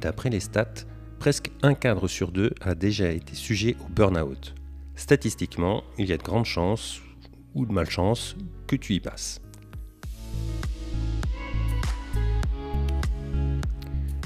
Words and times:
d'après 0.00 0.30
les 0.30 0.40
stats, 0.40 0.86
presque 1.18 1.50
un 1.62 1.74
cadre 1.74 2.08
sur 2.08 2.32
deux 2.32 2.50
a 2.60 2.74
déjà 2.74 3.10
été 3.10 3.34
sujet 3.34 3.76
au 3.84 3.88
burn-out. 3.88 4.54
Statistiquement, 4.96 5.84
il 5.98 6.08
y 6.08 6.12
a 6.12 6.16
de 6.16 6.22
grandes 6.22 6.46
chances, 6.46 7.00
ou 7.54 7.66
de 7.66 7.72
malchance, 7.72 8.36
que 8.66 8.76
tu 8.76 8.94
y 8.94 9.00
passes. 9.00 9.40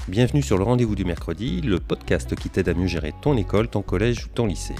Bienvenue 0.08 0.42
sur 0.42 0.58
le 0.58 0.64
rendez-vous 0.64 0.94
du 0.94 1.04
mercredi, 1.04 1.60
le 1.60 1.80
podcast 1.80 2.34
qui 2.36 2.50
t'aide 2.50 2.68
à 2.68 2.74
mieux 2.74 2.86
gérer 2.86 3.12
ton 3.22 3.36
école, 3.36 3.68
ton 3.68 3.82
collège 3.82 4.26
ou 4.26 4.28
ton 4.28 4.46
lycée. 4.46 4.74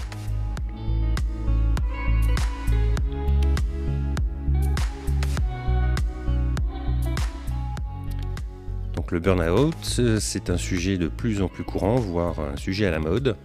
Le 9.14 9.20
burn-out, 9.20 9.76
c'est 10.18 10.50
un 10.50 10.56
sujet 10.56 10.98
de 10.98 11.06
plus 11.06 11.40
en 11.40 11.46
plus 11.46 11.62
courant, 11.62 11.94
voire 11.94 12.40
un 12.40 12.56
sujet 12.56 12.84
à 12.86 12.90
la 12.90 12.98
mode, 12.98 13.36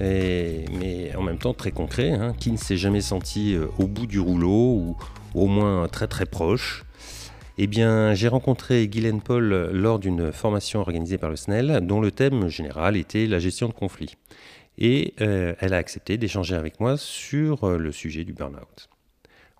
mais 0.00 1.14
en 1.16 1.22
même 1.22 1.38
temps 1.38 1.54
très 1.54 1.70
concret. 1.70 2.10
Hein. 2.10 2.34
Qui 2.36 2.50
ne 2.50 2.56
s'est 2.56 2.76
jamais 2.76 3.00
senti 3.00 3.54
euh, 3.54 3.66
au 3.78 3.86
bout 3.86 4.08
du 4.08 4.18
rouleau 4.18 4.74
ou 4.74 4.96
au 5.34 5.46
moins 5.46 5.86
très 5.86 6.08
très 6.08 6.26
proche 6.26 6.84
eh 7.60 7.66
bien, 7.66 8.14
j'ai 8.14 8.28
rencontré 8.28 8.86
Guylaine 8.86 9.20
Paul 9.20 9.70
lors 9.72 9.98
d'une 9.98 10.30
formation 10.30 10.78
organisée 10.78 11.18
par 11.18 11.28
le 11.28 11.34
SNEL, 11.34 11.80
dont 11.82 12.00
le 12.00 12.12
thème 12.12 12.46
général 12.46 12.96
était 12.96 13.26
la 13.26 13.40
gestion 13.40 13.66
de 13.66 13.72
conflits. 13.72 14.14
Et 14.78 15.14
euh, 15.20 15.54
elle 15.58 15.74
a 15.74 15.76
accepté 15.76 16.18
d'échanger 16.18 16.54
avec 16.54 16.78
moi 16.78 16.96
sur 16.96 17.64
euh, 17.64 17.76
le 17.76 17.90
sujet 17.90 18.22
du 18.22 18.32
burn-out. 18.32 18.88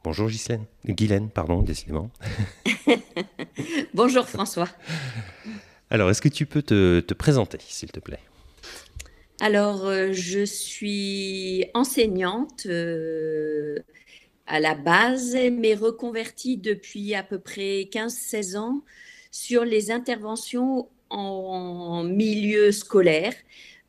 Bonjour 0.04 0.28
Ghislaine. 0.28 0.64
Guylaine, 0.86 1.28
pardon, 1.28 1.62
décidément. 1.62 2.10
Bonjour 3.94 4.28
François. 4.28 4.68
Alors, 5.90 6.10
est-ce 6.10 6.22
que 6.22 6.28
tu 6.28 6.46
peux 6.46 6.62
te, 6.62 7.14
présenter, 7.14 7.58
s'il 7.60 7.90
te 7.90 8.00
plaît? 8.00 8.20
Alors, 9.40 9.86
euh, 9.86 10.12
je 10.12 10.44
suis 10.44 11.66
enseignante 11.74 12.66
à 14.46 14.60
la 14.60 14.74
base, 14.74 15.36
mais 15.52 15.74
reconvertie 15.74 16.56
depuis 16.56 17.14
à 17.14 17.22
peu 17.22 17.38
près 17.38 17.88
15-16 17.92 18.56
ans 18.56 18.82
sur 19.30 19.64
les 19.64 19.90
interventions 19.90 20.88
en 21.10 22.04
milieu 22.04 22.72
scolaire. 22.72 23.34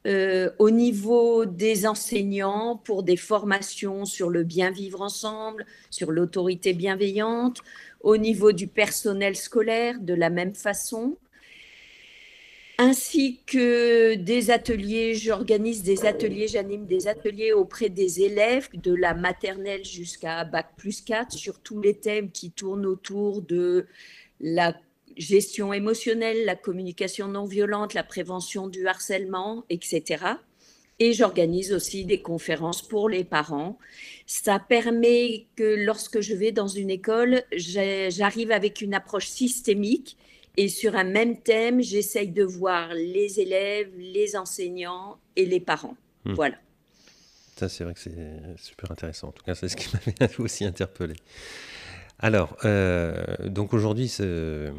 Euh, 0.08 0.50
au 0.60 0.70
niveau 0.70 1.46
des 1.46 1.86
enseignants 1.86 2.78
pour 2.78 3.04
des 3.04 3.18
formations 3.18 4.06
sur 4.06 4.30
le 4.30 4.44
bien 4.44 4.72
vivre 4.72 5.02
ensemble, 5.02 5.66
sur 5.90 6.12
l'autorité 6.12 6.74
bienveillante, 6.74 7.60
au 8.00 8.16
niveau 8.16 8.54
du 8.54 8.68
personnel 8.68 9.36
scolaire 9.36 10.00
de 10.00 10.14
la 10.14 10.30
même 10.30 10.56
façon, 10.56 11.18
ainsi 12.78 13.42
que 13.46 14.16
des 14.16 14.52
ateliers. 14.52 15.16
J'organise 15.16 15.84
des 15.84 16.06
ateliers, 16.06 16.48
j'anime 16.48 16.86
des 16.86 17.10
ateliers 17.10 17.52
auprès 17.52 17.90
des 17.90 18.22
élèves 18.22 18.70
de 18.74 18.94
la 18.94 19.14
maternelle 19.14 19.84
jusqu'à 19.84 20.46
Bac 20.46 20.78
plus 20.78 21.02
4 21.02 21.34
sur 21.34 21.60
tous 21.60 21.82
les 21.82 21.96
thèmes 21.96 22.32
qui 22.32 22.52
tournent 22.52 22.86
autour 22.86 23.42
de 23.42 23.86
la 24.40 24.74
gestion 25.20 25.74
émotionnelle, 25.74 26.46
la 26.46 26.56
communication 26.56 27.28
non 27.28 27.46
violente, 27.46 27.94
la 27.94 28.04
prévention 28.04 28.68
du 28.68 28.88
harcèlement, 28.88 29.66
etc. 29.70 30.26
Et 30.98 31.14
j'organise 31.14 31.72
aussi 31.74 32.06
des 32.06 32.22
conférences 32.22 32.82
pour 32.82 33.10
les 33.10 33.24
parents. 33.24 33.78
Ça 34.26 34.60
permet 34.60 35.46
que 35.56 35.86
lorsque 35.86 36.22
je 36.22 36.34
vais 36.34 36.52
dans 36.52 36.68
une 36.68 36.90
école, 36.90 37.44
j'arrive 37.54 38.52
avec 38.52 38.82
une 38.82 38.94
approche 38.94 39.28
systémique 39.28 40.18
et 40.58 40.68
sur 40.68 40.96
un 40.96 41.06
même 41.06 41.42
thème, 41.42 41.82
j'essaye 41.82 42.30
de 42.30 42.44
voir 42.44 42.94
les 42.94 43.40
élèves, 43.40 43.92
les 43.98 44.36
enseignants 44.36 45.20
et 45.36 45.46
les 45.46 45.60
parents. 45.60 45.96
Hmm. 46.26 46.34
Voilà. 46.34 46.56
Ça, 47.56 47.70
c'est 47.70 47.84
vrai 47.84 47.94
que 47.94 48.00
c'est 48.00 48.14
super 48.58 48.92
intéressant. 48.92 49.30
En 49.30 49.32
tout 49.32 49.44
cas, 49.44 49.56
c'est 49.56 49.68
ce 49.68 49.76
qui 49.76 49.88
m'avait 50.20 50.40
aussi 50.40 50.66
interpellé. 50.66 51.16
Alors, 52.20 52.58
euh, 52.66 53.24
donc 53.46 53.74
aujourd'hui, 53.74 54.10
ce 54.10 54.74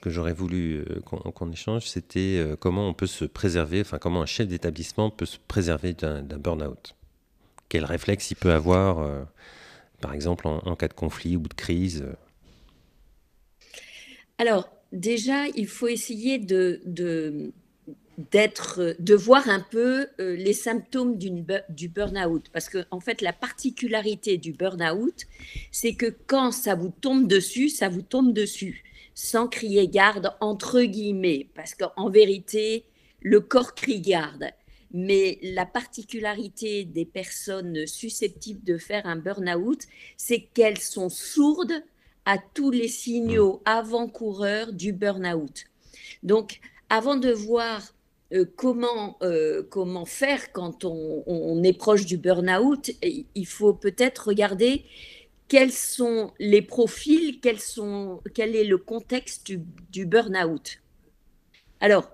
que 0.00 0.10
j'aurais 0.10 0.32
voulu 0.32 0.78
euh, 0.78 1.00
qu'on 1.00 1.52
échange, 1.52 1.86
c'était 1.86 2.38
euh, 2.38 2.56
comment 2.56 2.88
on 2.88 2.94
peut 2.94 3.06
se 3.06 3.24
préserver, 3.24 3.80
enfin 3.80 3.98
comment 3.98 4.22
un 4.22 4.26
chef 4.26 4.48
d'établissement 4.48 5.10
peut 5.10 5.26
se 5.26 5.38
préserver 5.48 5.92
d'un 5.92 6.22
burn-out. 6.22 6.94
Quel 7.68 7.84
réflexe 7.84 8.30
il 8.30 8.36
peut 8.36 8.52
avoir, 8.52 9.26
par 10.00 10.14
exemple, 10.14 10.46
en, 10.46 10.76
cas 10.76 10.86
de 10.86 10.94
conflit 10.94 11.36
ou 11.36 11.42
de 11.48 11.54
crise 11.54 12.04
Alors, 14.38 14.68
déjà, 14.92 15.48
il 15.48 15.66
faut 15.66 15.88
essayer 15.88 16.38
de, 16.38 16.80
d'être, 18.18 18.96
de 18.98 19.14
voir 19.14 19.48
un 19.48 19.60
peu 19.60 20.08
euh, 20.20 20.36
les 20.36 20.52
symptômes 20.52 21.18
du 21.18 21.88
burn-out. 21.88 22.48
Parce 22.52 22.68
que, 22.68 22.84
en 22.90 23.00
fait, 23.00 23.20
la 23.20 23.32
particularité 23.32 24.38
du 24.38 24.52
burn-out, 24.52 25.24
c'est 25.70 25.94
que 25.94 26.14
quand 26.26 26.50
ça 26.52 26.74
vous 26.74 26.92
tombe 27.00 27.28
dessus, 27.28 27.68
ça 27.68 27.88
vous 27.88 28.02
tombe 28.02 28.32
dessus, 28.32 28.84
sans 29.16 29.48
crier 29.48 29.88
garde, 29.88 30.30
entre 30.40 30.82
guillemets. 30.82 31.48
Parce 31.54 31.74
qu'en 31.74 32.10
vérité, 32.10 32.84
le 33.20 33.40
corps 33.40 33.74
crie 33.74 34.00
garde. 34.00 34.50
Mais 34.92 35.38
la 35.42 35.66
particularité 35.66 36.84
des 36.84 37.06
personnes 37.06 37.86
susceptibles 37.86 38.62
de 38.62 38.76
faire 38.78 39.06
un 39.06 39.16
burn-out, 39.16 39.80
c'est 40.16 40.42
qu'elles 40.54 40.78
sont 40.78 41.08
sourdes 41.08 41.82
à 42.26 42.36
tous 42.38 42.70
les 42.70 42.88
signaux 42.88 43.54
mmh. 43.54 43.60
avant-coureurs 43.64 44.72
du 44.72 44.92
burn-out. 44.92 45.64
Donc, 46.22 46.60
avant 46.90 47.16
de 47.16 47.32
voir 47.32 47.94
euh, 48.34 48.44
comment, 48.56 49.16
euh, 49.22 49.62
comment 49.70 50.04
faire 50.04 50.52
quand 50.52 50.84
on, 50.84 51.62
est 51.62 51.72
proche 51.72 52.04
du 52.04 52.18
burn-out, 52.18 52.90
il 53.02 53.46
faut 53.46 53.72
peut-être 53.72 54.28
regarder 54.28 54.84
quels 55.48 55.72
sont 55.72 56.32
les 56.38 56.62
profils, 56.62 57.40
quel 57.40 58.56
est 58.56 58.64
le 58.64 58.78
contexte 58.78 59.52
du, 59.90 60.06
burn-out? 60.06 60.80
Alors, 61.80 62.10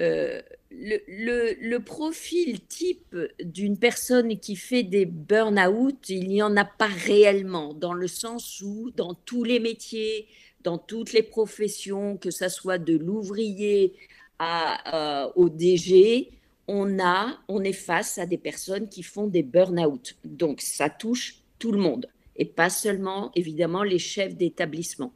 euh, 0.00 0.40
le, 0.70 1.78
profil 1.78 2.60
type 2.66 3.16
d'une 3.42 3.78
personne 3.78 4.38
qui 4.38 4.56
fait 4.56 4.82
des 4.82 5.04
burn-out, 5.06 6.08
il 6.08 6.28
n'y 6.28 6.42
en 6.42 6.56
a 6.56 6.64
pas 6.64 6.86
réellement, 6.86 7.74
dans 7.74 7.92
le 7.92 8.08
sens 8.08 8.60
où 8.60 8.90
dans 8.96 9.14
tous 9.14 9.44
les 9.44 9.60
métiers, 9.60 10.26
dans 10.62 10.78
toutes 10.78 11.12
les 11.12 11.22
professions, 11.22 12.16
que 12.16 12.30
ce 12.30 12.48
soit 12.48 12.78
de 12.78 12.96
l'ouvrier 12.96 13.94
euh, 14.40 15.28
au 15.34 15.48
DG, 15.48 16.30
on, 16.68 16.98
a, 17.00 17.38
on 17.48 17.64
est 17.64 17.72
face 17.72 18.18
à 18.18 18.26
des 18.26 18.38
personnes 18.38 18.88
qui 18.88 19.02
font 19.02 19.26
des 19.26 19.42
burn-out. 19.42 20.16
Donc 20.24 20.60
ça 20.60 20.88
touche 20.88 21.36
tout 21.58 21.72
le 21.72 21.78
monde, 21.78 22.06
et 22.36 22.44
pas 22.44 22.70
seulement 22.70 23.30
évidemment 23.34 23.82
les 23.82 23.98
chefs 23.98 24.36
d'établissement. 24.36 25.12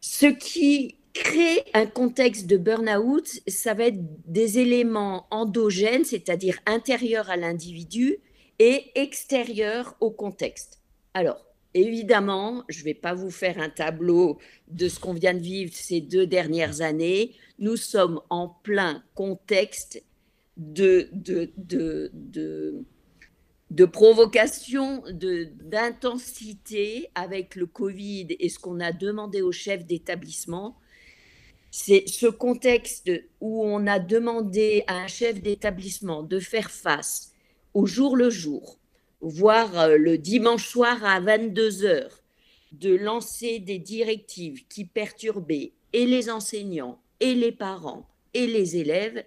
Ce 0.00 0.26
qui 0.26 0.96
créer 1.12 1.62
un 1.74 1.86
contexte 1.86 2.46
de 2.46 2.56
burn-out, 2.56 3.28
ça 3.46 3.74
va 3.74 3.84
être 3.84 4.00
des 4.26 4.58
éléments 4.58 5.26
endogènes, 5.30 6.04
c'est-à-dire 6.04 6.58
intérieurs 6.66 7.30
à 7.30 7.36
l'individu 7.36 8.18
et 8.58 8.90
extérieurs 8.94 9.94
au 10.00 10.10
contexte. 10.10 10.80
Alors, 11.14 11.44
évidemment, 11.74 12.64
je 12.68 12.80
ne 12.80 12.84
vais 12.84 12.94
pas 12.94 13.14
vous 13.14 13.30
faire 13.30 13.58
un 13.58 13.68
tableau 13.68 14.38
de 14.68 14.88
ce 14.88 15.00
qu'on 15.00 15.12
vient 15.12 15.34
de 15.34 15.40
vivre 15.40 15.72
ces 15.74 16.00
deux 16.00 16.26
dernières 16.26 16.80
années. 16.80 17.34
Nous 17.58 17.76
sommes 17.76 18.20
en 18.30 18.48
plein 18.48 19.02
contexte 19.14 20.02
de, 20.56 21.08
de, 21.12 21.50
de, 21.56 22.10
de 22.14 22.84
de 23.72 23.86
provocation, 23.86 25.02
d'intensité 25.10 27.08
avec 27.14 27.56
le 27.56 27.64
Covid 27.64 28.26
et 28.38 28.50
ce 28.50 28.58
qu'on 28.58 28.80
a 28.80 28.92
demandé 28.92 29.40
aux 29.40 29.50
chefs 29.52 29.86
d'établissement, 29.86 30.76
c'est 31.70 32.04
ce 32.06 32.26
contexte 32.26 33.10
où 33.40 33.64
on 33.64 33.86
a 33.86 33.98
demandé 33.98 34.84
à 34.88 34.96
un 34.96 35.06
chef 35.06 35.40
d'établissement 35.40 36.22
de 36.22 36.38
faire 36.38 36.70
face 36.70 37.32
au 37.72 37.86
jour 37.86 38.14
le 38.14 38.28
jour, 38.28 38.78
voire 39.22 39.78
euh, 39.78 39.96
le 39.96 40.18
dimanche 40.18 40.68
soir 40.68 41.02
à 41.02 41.20
22 41.20 41.86
heures, 41.86 42.22
de 42.72 42.94
lancer 42.94 43.58
des 43.58 43.78
directives 43.78 44.66
qui 44.68 44.84
perturbaient 44.84 45.72
et 45.94 46.04
les 46.04 46.28
enseignants, 46.28 47.00
et 47.20 47.34
les 47.34 47.52
parents, 47.52 48.06
et 48.34 48.46
les 48.46 48.76
élèves, 48.76 49.24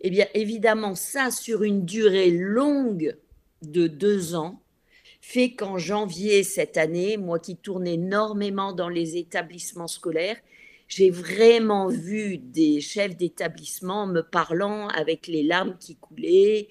eh 0.00 0.10
bien 0.10 0.26
évidemment, 0.34 0.94
ça 0.94 1.32
sur 1.32 1.64
une 1.64 1.84
durée 1.84 2.30
longue 2.30 3.16
de 3.62 3.86
deux 3.86 4.34
ans, 4.34 4.62
fait 5.20 5.52
qu'en 5.52 5.78
janvier 5.78 6.42
cette 6.42 6.76
année, 6.76 7.16
moi 7.16 7.38
qui 7.38 7.56
tourne 7.56 7.86
énormément 7.86 8.72
dans 8.72 8.88
les 8.88 9.16
établissements 9.16 9.86
scolaires, 9.86 10.38
j'ai 10.88 11.10
vraiment 11.10 11.86
vu 11.86 12.38
des 12.38 12.80
chefs 12.80 13.16
d'établissement 13.16 14.06
me 14.06 14.22
parlant 14.22 14.88
avec 14.88 15.28
les 15.28 15.44
larmes 15.44 15.76
qui 15.78 15.94
coulaient, 15.94 16.68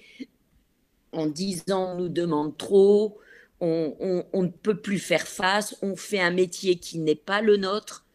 en 1.14 1.28
disant 1.28 1.94
on 1.94 1.98
nous 2.00 2.10
demande 2.10 2.58
trop, 2.58 3.18
on, 3.62 4.26
ne 4.34 4.48
peut 4.48 4.80
plus 4.80 5.00
faire 5.00 5.28
face, 5.28 5.76
on 5.82 5.96
fait 5.96 6.20
un 6.20 6.32
métier 6.32 6.76
qui 6.76 7.00
n'est 7.00 7.16
pas 7.16 7.42
le 7.42 7.58
nôtre. 7.58 8.06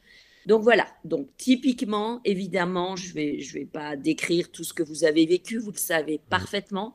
Donc 0.46 0.62
voilà, 0.62 0.86
donc 1.04 1.28
typiquement, 1.38 2.20
évidemment, 2.24 2.96
je 2.96 3.08
ne 3.08 3.14
vais, 3.14 3.40
je 3.40 3.54
vais 3.54 3.64
pas 3.64 3.96
décrire 3.96 4.50
tout 4.52 4.62
ce 4.62 4.74
que 4.74 4.82
vous 4.82 5.04
avez 5.04 5.24
vécu, 5.24 5.58
vous 5.58 5.72
le 5.72 5.78
savez 5.78 6.20
parfaitement. 6.28 6.94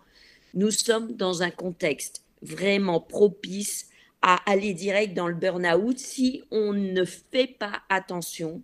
Nous 0.53 0.71
sommes 0.71 1.15
dans 1.15 1.43
un 1.43 1.51
contexte 1.51 2.23
vraiment 2.41 2.99
propice 2.99 3.87
à 4.21 4.35
aller 4.49 4.73
direct 4.73 5.13
dans 5.13 5.27
le 5.27 5.35
burn-out 5.35 5.97
si 5.97 6.41
on 6.51 6.73
ne 6.73 7.05
fait 7.05 7.47
pas 7.47 7.81
attention 7.89 8.61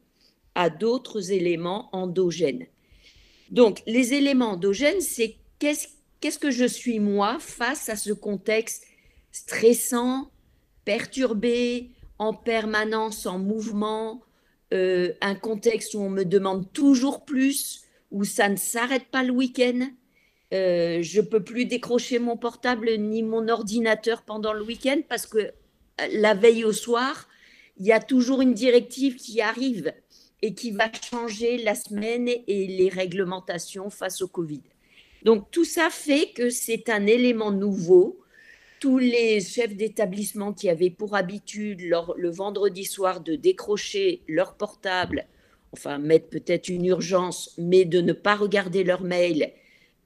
à 0.55 0.69
d'autres 0.69 1.31
éléments 1.31 1.89
endogènes. 1.93 2.65
Donc, 3.51 3.83
les 3.85 4.13
éléments 4.13 4.51
endogènes, 4.51 5.01
c'est 5.01 5.35
qu'est-ce, 5.59 5.87
qu'est-ce 6.19 6.39
que 6.39 6.51
je 6.51 6.65
suis 6.65 6.99
moi 6.99 7.37
face 7.39 7.89
à 7.89 7.95
ce 7.95 8.11
contexte 8.11 8.85
stressant, 9.31 10.31
perturbé, 10.85 11.91
en 12.17 12.33
permanence 12.33 13.25
en 13.25 13.37
mouvement, 13.37 14.21
euh, 14.73 15.13
un 15.21 15.35
contexte 15.35 15.93
où 15.93 15.99
on 15.99 16.09
me 16.09 16.23
demande 16.23 16.71
toujours 16.73 17.25
plus, 17.25 17.83
où 18.11 18.23
ça 18.23 18.49
ne 18.49 18.55
s'arrête 18.55 19.07
pas 19.11 19.23
le 19.23 19.31
week-end? 19.31 19.89
Euh, 20.53 21.01
je 21.01 21.21
peux 21.21 21.43
plus 21.43 21.65
décrocher 21.65 22.19
mon 22.19 22.37
portable 22.37 22.91
ni 22.97 23.23
mon 23.23 23.47
ordinateur 23.47 24.21
pendant 24.21 24.53
le 24.53 24.63
week-end 24.63 25.01
parce 25.09 25.25
que 25.25 25.39
euh, 25.39 25.51
la 26.11 26.35
veille 26.35 26.63
au 26.63 26.71
soir, 26.71 27.27
il 27.77 27.85
y 27.85 27.91
a 27.91 27.99
toujours 27.99 28.41
une 28.41 28.53
directive 28.53 29.15
qui 29.15 29.41
arrive 29.41 29.91
et 30.41 30.53
qui 30.53 30.71
va 30.71 30.91
changer 30.93 31.57
la 31.57 31.73
semaine 31.73 32.27
et 32.27 32.67
les 32.67 32.89
réglementations 32.89 33.89
face 33.89 34.21
au 34.21 34.27
Covid. 34.27 34.61
Donc 35.23 35.49
tout 35.49 35.65
ça 35.65 35.89
fait 35.89 36.31
que 36.35 36.51
c'est 36.51 36.89
un 36.89 37.07
élément 37.07 37.51
nouveau. 37.51 38.19
Tous 38.79 38.99
les 38.99 39.41
chefs 39.41 39.75
d'établissement 39.75 40.53
qui 40.53 40.69
avaient 40.69 40.91
pour 40.91 41.15
habitude 41.15 41.81
le 41.81 42.29
vendredi 42.29 42.85
soir 42.85 43.21
de 43.21 43.35
décrocher 43.35 44.21
leur 44.27 44.55
portable, 44.55 45.25
enfin 45.71 45.97
mettre 45.97 46.29
peut-être 46.29 46.67
une 46.69 46.85
urgence, 46.85 47.55
mais 47.57 47.85
de 47.85 48.01
ne 48.01 48.13
pas 48.13 48.35
regarder 48.35 48.83
leur 48.83 49.01
mail 49.01 49.51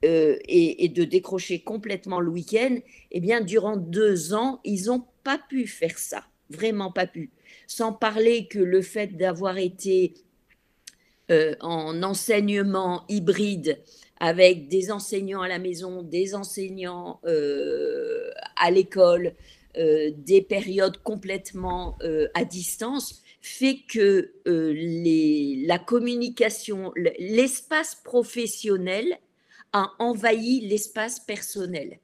euh, 0.02 0.38
et, 0.48 0.88
de 0.88 1.04
décrocher 1.04 1.60
complètement 1.60 2.20
le 2.20 2.30
week-end, 2.30 2.78
eh 3.10 3.20
bien 3.20 3.42
durant 3.42 3.76
deux 3.76 4.32
ans, 4.32 4.60
ils 4.64 4.86
n'ont 4.86 5.04
pas 5.24 5.38
pu 5.38 5.66
faire 5.66 5.98
ça, 5.98 6.24
vraiment 6.48 6.90
pas 6.90 7.06
pu. 7.06 7.30
Sans 7.66 7.92
parler 7.92 8.46
que 8.48 8.58
le 8.58 8.80
fait 8.80 9.08
d'avoir 9.08 9.58
été 9.58 10.14
euh, 11.30 11.54
en 11.60 12.02
enseignement 12.02 13.04
hybride 13.10 13.78
avec 14.18 14.68
des 14.68 14.90
enseignants 14.90 15.42
à 15.42 15.48
la 15.48 15.58
maison, 15.58 16.02
des 16.02 16.34
enseignants 16.34 17.20
euh, 17.26 18.30
à 18.56 18.70
l'école, 18.70 19.34
des 19.76 20.44
périodes 20.48 21.00
complètement 21.04 21.96
à 22.34 22.44
distance, 22.44 23.22
fait 23.40 23.78
que 23.88 24.32
la 24.44 25.78
communication, 25.78 26.92
l'espace 26.96 27.94
professionnel 27.94 29.16
a 29.72 29.92
envahi 29.98 30.60
l'espace 30.60 31.20
personnel 31.20 31.98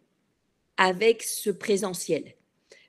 avec 0.76 1.22
ce 1.22 1.50
présentiel. 1.50 2.34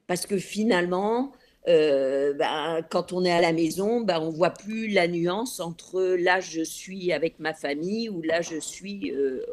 Parce 0.08 0.26
que 0.26 0.38
finalement, 0.38 1.34
euh, 1.68 2.34
ben, 2.34 2.82
quand 2.90 3.12
on 3.12 3.26
est 3.26 3.32
à 3.32 3.42
la 3.42 3.52
maison, 3.52 4.02
ben, 4.02 4.20
on 4.20 4.30
voit 4.30 4.52
plus 4.52 4.88
la 4.88 5.08
nuance 5.08 5.60
entre 5.60 6.02
là 6.02 6.40
je 6.40 6.62
suis 6.62 7.12
avec 7.12 7.40
ma 7.40 7.54
famille 7.54 8.08
ou 8.10 8.22
là 8.22 8.42
je 8.42 8.58
suis 8.58 9.12
euh, 9.12 9.44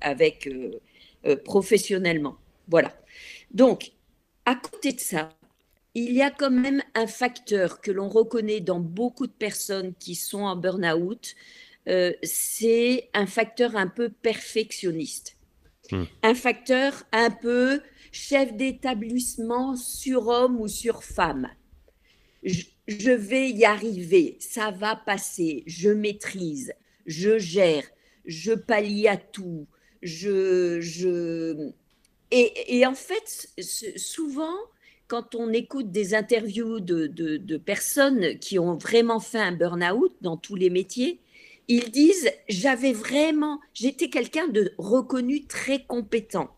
avec 0.00 0.48
euh, 0.48 1.36
professionnellement. 1.44 2.36
Voilà. 2.68 2.92
Donc, 3.52 3.92
à 4.44 4.54
côté 4.54 4.92
de 4.92 5.00
ça, 5.00 5.30
il 5.94 6.12
y 6.12 6.22
a 6.22 6.30
quand 6.30 6.50
même 6.50 6.82
un 6.94 7.06
facteur 7.06 7.80
que 7.80 7.90
l'on 7.90 8.08
reconnaît 8.08 8.60
dans 8.60 8.80
beaucoup 8.80 9.26
de 9.26 9.32
personnes 9.32 9.94
qui 9.98 10.14
sont 10.14 10.42
en 10.42 10.56
burn-out, 10.56 11.34
c'est 11.86 13.10
un 13.14 13.26
facteur 13.26 13.76
un 13.76 13.88
peu 13.88 14.08
perfectionniste. 14.08 15.36
Hmm. 15.90 16.04
Un 16.22 16.34
facteur 16.34 17.04
un 17.12 17.30
peu 17.30 17.80
chef 18.12 18.54
d'établissement 18.54 19.76
sur 19.76 20.28
homme 20.28 20.60
ou 20.60 20.68
sur 20.68 21.02
femme. 21.02 21.48
Je, 22.44 23.12
vais 23.12 23.50
y 23.50 23.64
arriver, 23.64 24.36
ça 24.40 24.70
va 24.70 24.96
passer, 24.96 25.62
je 25.66 25.90
maîtrise, 25.90 26.72
je 27.06 27.38
gère, 27.38 27.84
je 28.26 28.52
pallie 28.52 29.08
à 29.08 29.16
tout, 29.16 29.66
je, 30.02 30.80
je... 30.80 31.70
Et, 32.32 32.86
en 32.86 32.94
fait, 32.94 33.50
souvent, 33.96 34.56
quand 35.06 35.34
on 35.34 35.52
écoute 35.52 35.90
des 35.90 36.14
interviews 36.14 36.80
de, 36.80 37.06
de, 37.06 37.56
personnes 37.58 38.38
qui 38.38 38.58
ont 38.58 38.74
vraiment 38.74 39.20
fait 39.20 39.38
un 39.38 39.52
burn-out 39.52 40.16
dans 40.22 40.38
tous 40.38 40.54
les 40.54 40.70
métiers, 40.70 41.20
ils 41.68 41.90
disent 41.90 42.30
j'avais 42.48 42.92
vraiment, 42.92 43.60
j'étais 43.74 44.08
quelqu'un 44.08 44.48
de 44.48 44.72
reconnu 44.78 45.44
très 45.44 45.84
compétent, 45.84 46.50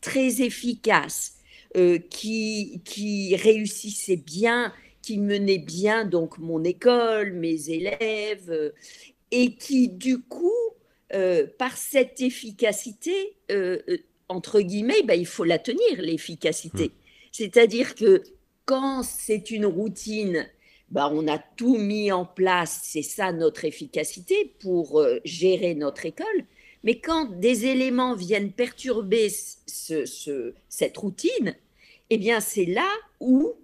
très 0.00 0.42
efficace, 0.42 1.38
euh, 1.76 1.98
qui, 1.98 2.82
qui 2.84 3.34
réussissait 3.34 4.16
bien, 4.16 4.74
qui 5.00 5.16
menait 5.18 5.56
bien 5.56 6.04
donc 6.04 6.38
mon 6.38 6.62
école, 6.64 7.32
mes 7.32 7.70
élèves, 7.70 8.50
euh, 8.50 8.72
et 9.30 9.54
qui 9.54 9.88
du 9.88 10.18
coup, 10.18 10.52
euh, 11.14 11.46
par 11.58 11.78
cette 11.78 12.20
efficacité, 12.20 13.36
entre 14.28 14.60
guillemets, 14.60 15.02
ben, 15.02 15.18
il 15.18 15.26
faut 15.26 15.44
la 15.44 15.58
tenir, 15.58 15.80
l'efficacité. 15.96 16.88
Mmh. 16.88 16.90
C'est-à-dire 17.32 17.94
que 17.94 18.22
quand 18.66 19.02
c'est 19.02 19.50
une 19.50 19.64
routine, 19.64 20.46
ben, 20.92 21.10
on 21.12 21.26
a 21.26 21.38
tout 21.38 21.76
mis 21.76 22.12
en 22.12 22.24
place, 22.24 22.80
c'est 22.84 23.02
ça 23.02 23.32
notre 23.32 23.64
efficacité 23.64 24.54
pour 24.60 25.04
gérer 25.24 25.74
notre 25.74 26.06
école. 26.06 26.44
Mais 26.84 27.00
quand 27.00 27.26
des 27.38 27.66
éléments 27.66 28.14
viennent 28.14 28.52
perturber 28.52 29.28
ce, 29.66 30.54
cette 30.68 30.96
routine, 30.96 31.56
eh 32.10 32.18
bien 32.18 32.40
c'est 32.40 32.66
là 32.66 32.88
où 33.20 33.54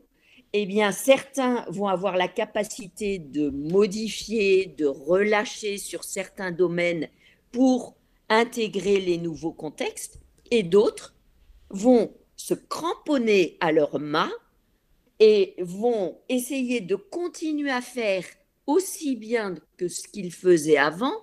eh 0.52 0.66
bien, 0.66 0.92
certains 0.92 1.64
vont 1.68 1.88
avoir 1.88 2.16
la 2.16 2.28
capacité 2.28 3.18
de 3.18 3.50
modifier, 3.50 4.66
de 4.66 4.86
relâcher 4.86 5.76
sur 5.76 6.04
certains 6.04 6.52
domaines 6.52 7.08
pour 7.52 7.96
intégrer 8.28 9.00
les 9.00 9.18
nouveaux 9.18 9.52
contextes, 9.52 10.18
et 10.50 10.62
d'autres 10.62 11.14
vont 11.70 12.10
se 12.36 12.54
cramponner 12.54 13.56
à 13.60 13.72
leur 13.72 13.98
mât 13.98 14.30
et 15.20 15.54
vont 15.58 16.18
essayer 16.28 16.80
de 16.80 16.94
continuer 16.94 17.70
à 17.70 17.80
faire 17.80 18.24
aussi 18.66 19.16
bien 19.16 19.54
que 19.76 19.88
ce 19.88 20.06
qu'ils 20.06 20.32
faisaient 20.32 20.76
avant, 20.76 21.14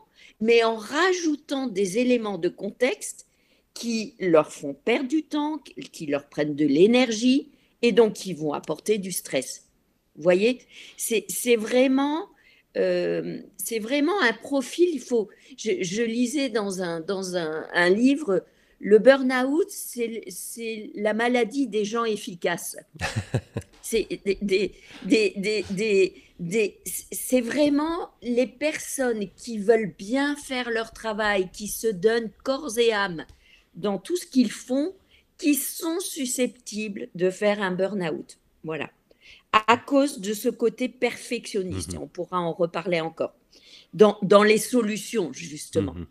mais 0.42 0.64
en 0.64 0.76
rajoutant 0.76 1.68
des 1.68 2.00
éléments 2.00 2.38
de 2.38 2.50
contexte 2.50 3.28
qui 3.74 4.16
leur 4.20 4.52
font 4.52 4.74
perdre 4.74 5.08
du 5.08 5.24
temps, 5.24 5.60
qui 5.60 6.08
leur 6.08 6.28
prennent 6.28 6.56
de 6.56 6.66
l'énergie, 6.66 7.52
et 7.82 7.92
donc 7.92 8.14
qui 8.14 8.34
vont 8.34 8.54
apporter 8.54 8.98
du 8.98 9.12
stress. 9.12 9.68
Vous 10.16 10.24
voyez, 10.24 10.60
c'est 10.98 11.56
vraiment, 11.56 12.30
euh, 12.78 13.42
vraiment 13.82 14.20
un 14.22 14.34
profil. 14.34 14.90
Il 14.94 15.02
faut. 15.02 15.30
Je, 15.58 16.04
lisais 16.04 16.50
dans 16.50 16.82
un 16.82 17.02
dans 17.02 17.36
un 17.36 17.90
livre. 17.90 18.44
Le 18.80 19.00
burn-out, 19.00 19.70
c'est 19.70 20.92
la 20.96 21.14
maladie 21.14 21.68
des 21.68 21.86
gens 21.86 22.06
efficaces. 22.06 22.78
c'est 23.82 24.08
des, 24.42 24.74
des, 25.04 26.14
des, 26.40 27.42
vraiment 27.42 28.10
les 28.22 28.48
personnes 28.48 29.30
qui 29.36 29.58
veulent 29.58 29.94
bien 29.98 30.36
faire 30.36 30.70
leur 30.70 30.92
travail, 30.92 31.50
qui 31.52 31.68
se 31.68 31.88
donnent 31.88 32.32
corps 32.44 32.78
et 32.78 32.92
âme 32.92 33.26
dans 33.76 33.98
tout 33.98 34.18
ce 34.18 34.26
qu'ils 34.26 34.52
font 34.52 34.94
qui 35.38 35.56
sont 35.56 36.00
susceptibles 36.00 37.10
de 37.16 37.30
faire 37.30 37.62
un 37.62 37.72
burn-out. 37.72 38.38
Voilà. 38.64 38.90
À, 39.68 39.78
cause 39.78 40.20
de 40.20 40.34
ce 40.34 40.50
côté 40.50 40.90
perfectionniste. 40.90 41.94
Mhm. 41.94 42.04
On 42.04 42.08
pourra 42.08 42.40
en 42.40 42.54
reparler 42.54 43.02
encore. 43.02 43.34
Dans, 43.94 44.18
dans 44.22 44.44
les 44.44 44.58
solutions, 44.58 45.32
justement. 45.34 45.94
Mhm. 45.94 46.08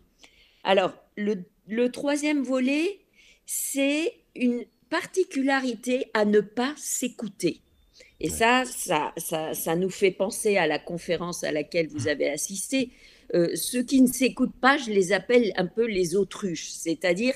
Alors, 0.63 0.93
le, 1.15 1.43
le 1.67 1.91
troisième 1.91 2.43
volet, 2.43 2.99
c'est 3.45 4.13
une 4.35 4.65
particularité 4.89 6.05
à 6.13 6.25
ne 6.25 6.39
pas 6.39 6.73
s'écouter. 6.77 7.61
Et 8.19 8.29
ça, 8.29 8.63
ça, 8.65 9.13
ça, 9.17 9.53
ça, 9.53 9.75
nous 9.75 9.89
fait 9.89 10.11
penser 10.11 10.57
à 10.57 10.67
la 10.67 10.79
conférence 10.79 11.43
à 11.43 11.51
laquelle 11.51 11.87
vous 11.87 12.07
avez 12.07 12.29
assisté. 12.29 12.91
Euh, 13.33 13.55
ceux 13.55 13.83
qui 13.83 14.01
ne 14.01 14.07
s'écoutent 14.07 14.55
pas, 14.61 14.77
je 14.77 14.89
les 14.91 15.11
appelle 15.11 15.51
un 15.57 15.65
peu 15.65 15.85
les 15.85 16.15
autruches, 16.15 16.69
c'est-à-dire 16.69 17.33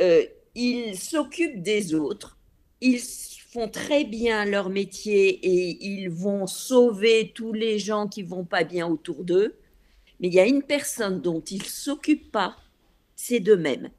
euh, 0.00 0.24
ils 0.54 0.96
s'occupent 0.96 1.62
des 1.62 1.94
autres, 1.94 2.38
ils 2.80 3.00
font 3.52 3.68
très 3.68 4.04
bien 4.04 4.44
leur 4.44 4.70
métier 4.70 5.28
et 5.28 5.84
ils 5.84 6.08
vont 6.08 6.46
sauver 6.46 7.32
tous 7.34 7.52
les 7.52 7.78
gens 7.78 8.06
qui 8.06 8.22
vont 8.22 8.44
pas 8.44 8.64
bien 8.64 8.86
autour 8.86 9.24
d'eux. 9.24 9.56
Mais 10.20 10.28
il 10.28 10.34
y 10.34 10.40
a 10.40 10.46
une 10.46 10.62
personne 10.62 11.20
dont 11.20 11.40
ils 11.40 11.64
s'occupent 11.64 12.30
pas, 12.30 12.56
c'est 13.16 13.40
d'eux-mêmes. 13.40 13.90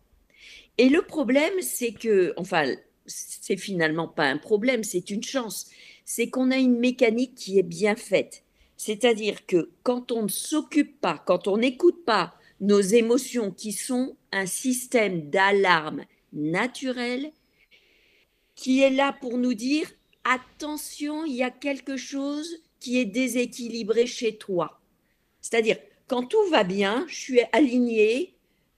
Et 0.77 0.89
le 0.89 1.01
problème, 1.01 1.53
c'est 1.62 1.93
que, 1.93 2.34
enfin, 2.38 2.74
c'est 3.05 3.58
finalement 3.58 4.08
pas 4.08 4.25
un 4.25 4.38
problème, 4.38 4.84
c'est 4.84 5.10
une 5.10 5.24
chance. 5.24 5.70
C'est 6.05 6.29
qu'on 6.29 6.51
a 6.51 6.58
une 6.58 6.79
mécanique 6.79 7.36
qui 7.36 7.60
est 7.60 7.63
bien 7.63 7.96
faite. 7.96 8.43
C'est-à-dire 8.77 9.46
que 9.46 9.72
quand 9.84 10.12
on 10.12 10.24
ne 10.24 10.27
s'occupe 10.29 11.00
pas, 11.00 11.24
quand 11.25 11.48
on 11.48 11.58
n'écoute 11.58 12.03
pas 12.05 12.36
nos 12.60 12.82
émotions 12.82 13.51
qui 13.51 13.72
sont 13.72 14.15
un 14.32 14.46
système 14.46 15.29
d'alarme 15.29 16.03
naturel 16.34 17.32
qui 18.55 18.82
est 18.82 18.89
là 18.89 19.15
pour 19.20 19.38
nous 19.38 19.53
dire 19.53 19.89
attention, 20.24 21.25
il 21.25 21.36
y 21.36 21.43
a 21.43 21.51
quelque 21.51 21.98
chose 21.98 22.62
qui 22.79 22.98
est 22.98 23.05
déséquilibré 23.05 24.05
chez 24.05 24.38
toi. 24.38 24.79
C'est-à-dire, 25.41 25.77
quand 26.08 26.24
tout 26.24 26.50
va 26.50 26.63
bien, 26.63 27.05
je 27.08 27.15
suis 27.15 27.41
aligné 27.51 28.34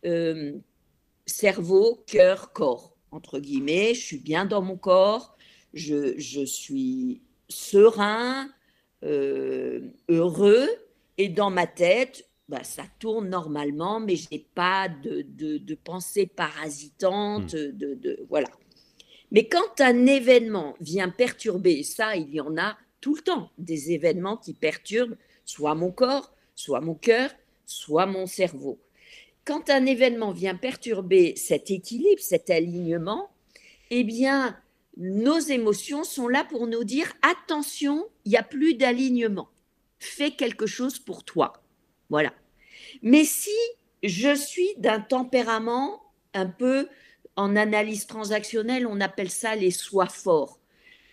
euh, 0.06 0.54
cerveau, 1.26 2.04
cœur, 2.08 2.54
corps, 2.54 2.96
entre 3.12 3.40
guillemets, 3.40 3.94
je 3.94 4.02
suis 4.02 4.18
bien 4.18 4.46
dans 4.46 4.62
mon 4.62 4.78
corps, 4.78 5.36
je, 5.74 6.46
suis 6.46 7.22
serein, 7.50 8.50
euh, 9.04 9.90
heureux, 10.10 10.68
et 11.18 11.30
dans 11.30 11.50
ma 11.50 11.68
tête, 11.68 12.30
bah, 12.48 12.64
ça 12.64 12.84
tourne 13.00 13.30
normalement, 13.30 14.00
mais 14.00 14.16
je 14.16 14.28
n'ai 14.32 14.46
pas 14.54 14.88
de, 14.88 15.26
de, 15.28 15.76
pensée 15.76 16.28
parasitante, 16.28 17.54
hmm. 17.54 17.72
de, 17.72 17.94
de, 17.96 18.26
voilà. 18.30 18.50
Mais 19.32 19.48
quand 19.48 19.82
un 19.82 20.06
événement 20.06 20.76
vient 20.80 21.10
perturber, 21.10 21.84
ça, 21.84 22.16
il 22.16 22.34
y 22.34 22.40
en 22.40 22.58
a 22.58 22.78
tout 23.02 23.16
le 23.16 23.22
temps, 23.22 23.52
des 23.58 23.92
événements 23.92 24.38
qui 24.38 24.54
perturbent 24.54 25.18
soit 25.46 25.76
mon 25.76 25.92
corps, 25.92 26.34
soit 26.56 26.82
mon 26.82 26.96
cœur, 26.96 27.32
soit 27.66 28.06
mon 28.06 28.28
cerveau. 28.28 28.80
Quand 29.46 29.70
un 29.70 29.86
événement 29.86 30.32
vient 30.32 30.56
perturber 30.56 31.36
cet 31.36 31.70
équilibre, 31.70 32.22
cet 32.22 32.50
alignement, 32.50 33.30
eh 33.92 34.04
bien, 34.04 34.58
nos 34.98 35.38
émotions 35.38 36.04
sont 36.04 36.28
là 36.28 36.44
pour 36.44 36.66
nous 36.66 36.84
dire 36.84 37.14
attention, 37.22 38.08
il 38.26 38.30
n'y 38.32 38.38
a 38.38 38.44
plus 38.44 38.74
d'alignement. 38.74 39.50
Fais 40.00 40.32
quelque 40.32 40.66
chose 40.66 40.98
pour 40.98 41.24
toi. 41.24 41.62
Voilà. 42.10 42.34
Mais 43.04 43.24
si 43.24 43.56
je 44.04 44.36
suis 44.36 44.70
d'un 44.78 45.00
tempérament 45.00 46.02
un 46.34 46.48
peu 46.48 46.88
en 47.36 47.56
analyse 47.56 48.08
transactionnelle, 48.08 48.88
on 48.88 49.00
appelle 49.00 49.30
ça 49.30 49.56
les 49.56 49.72
soi 49.72 50.08
forts. 50.08 50.60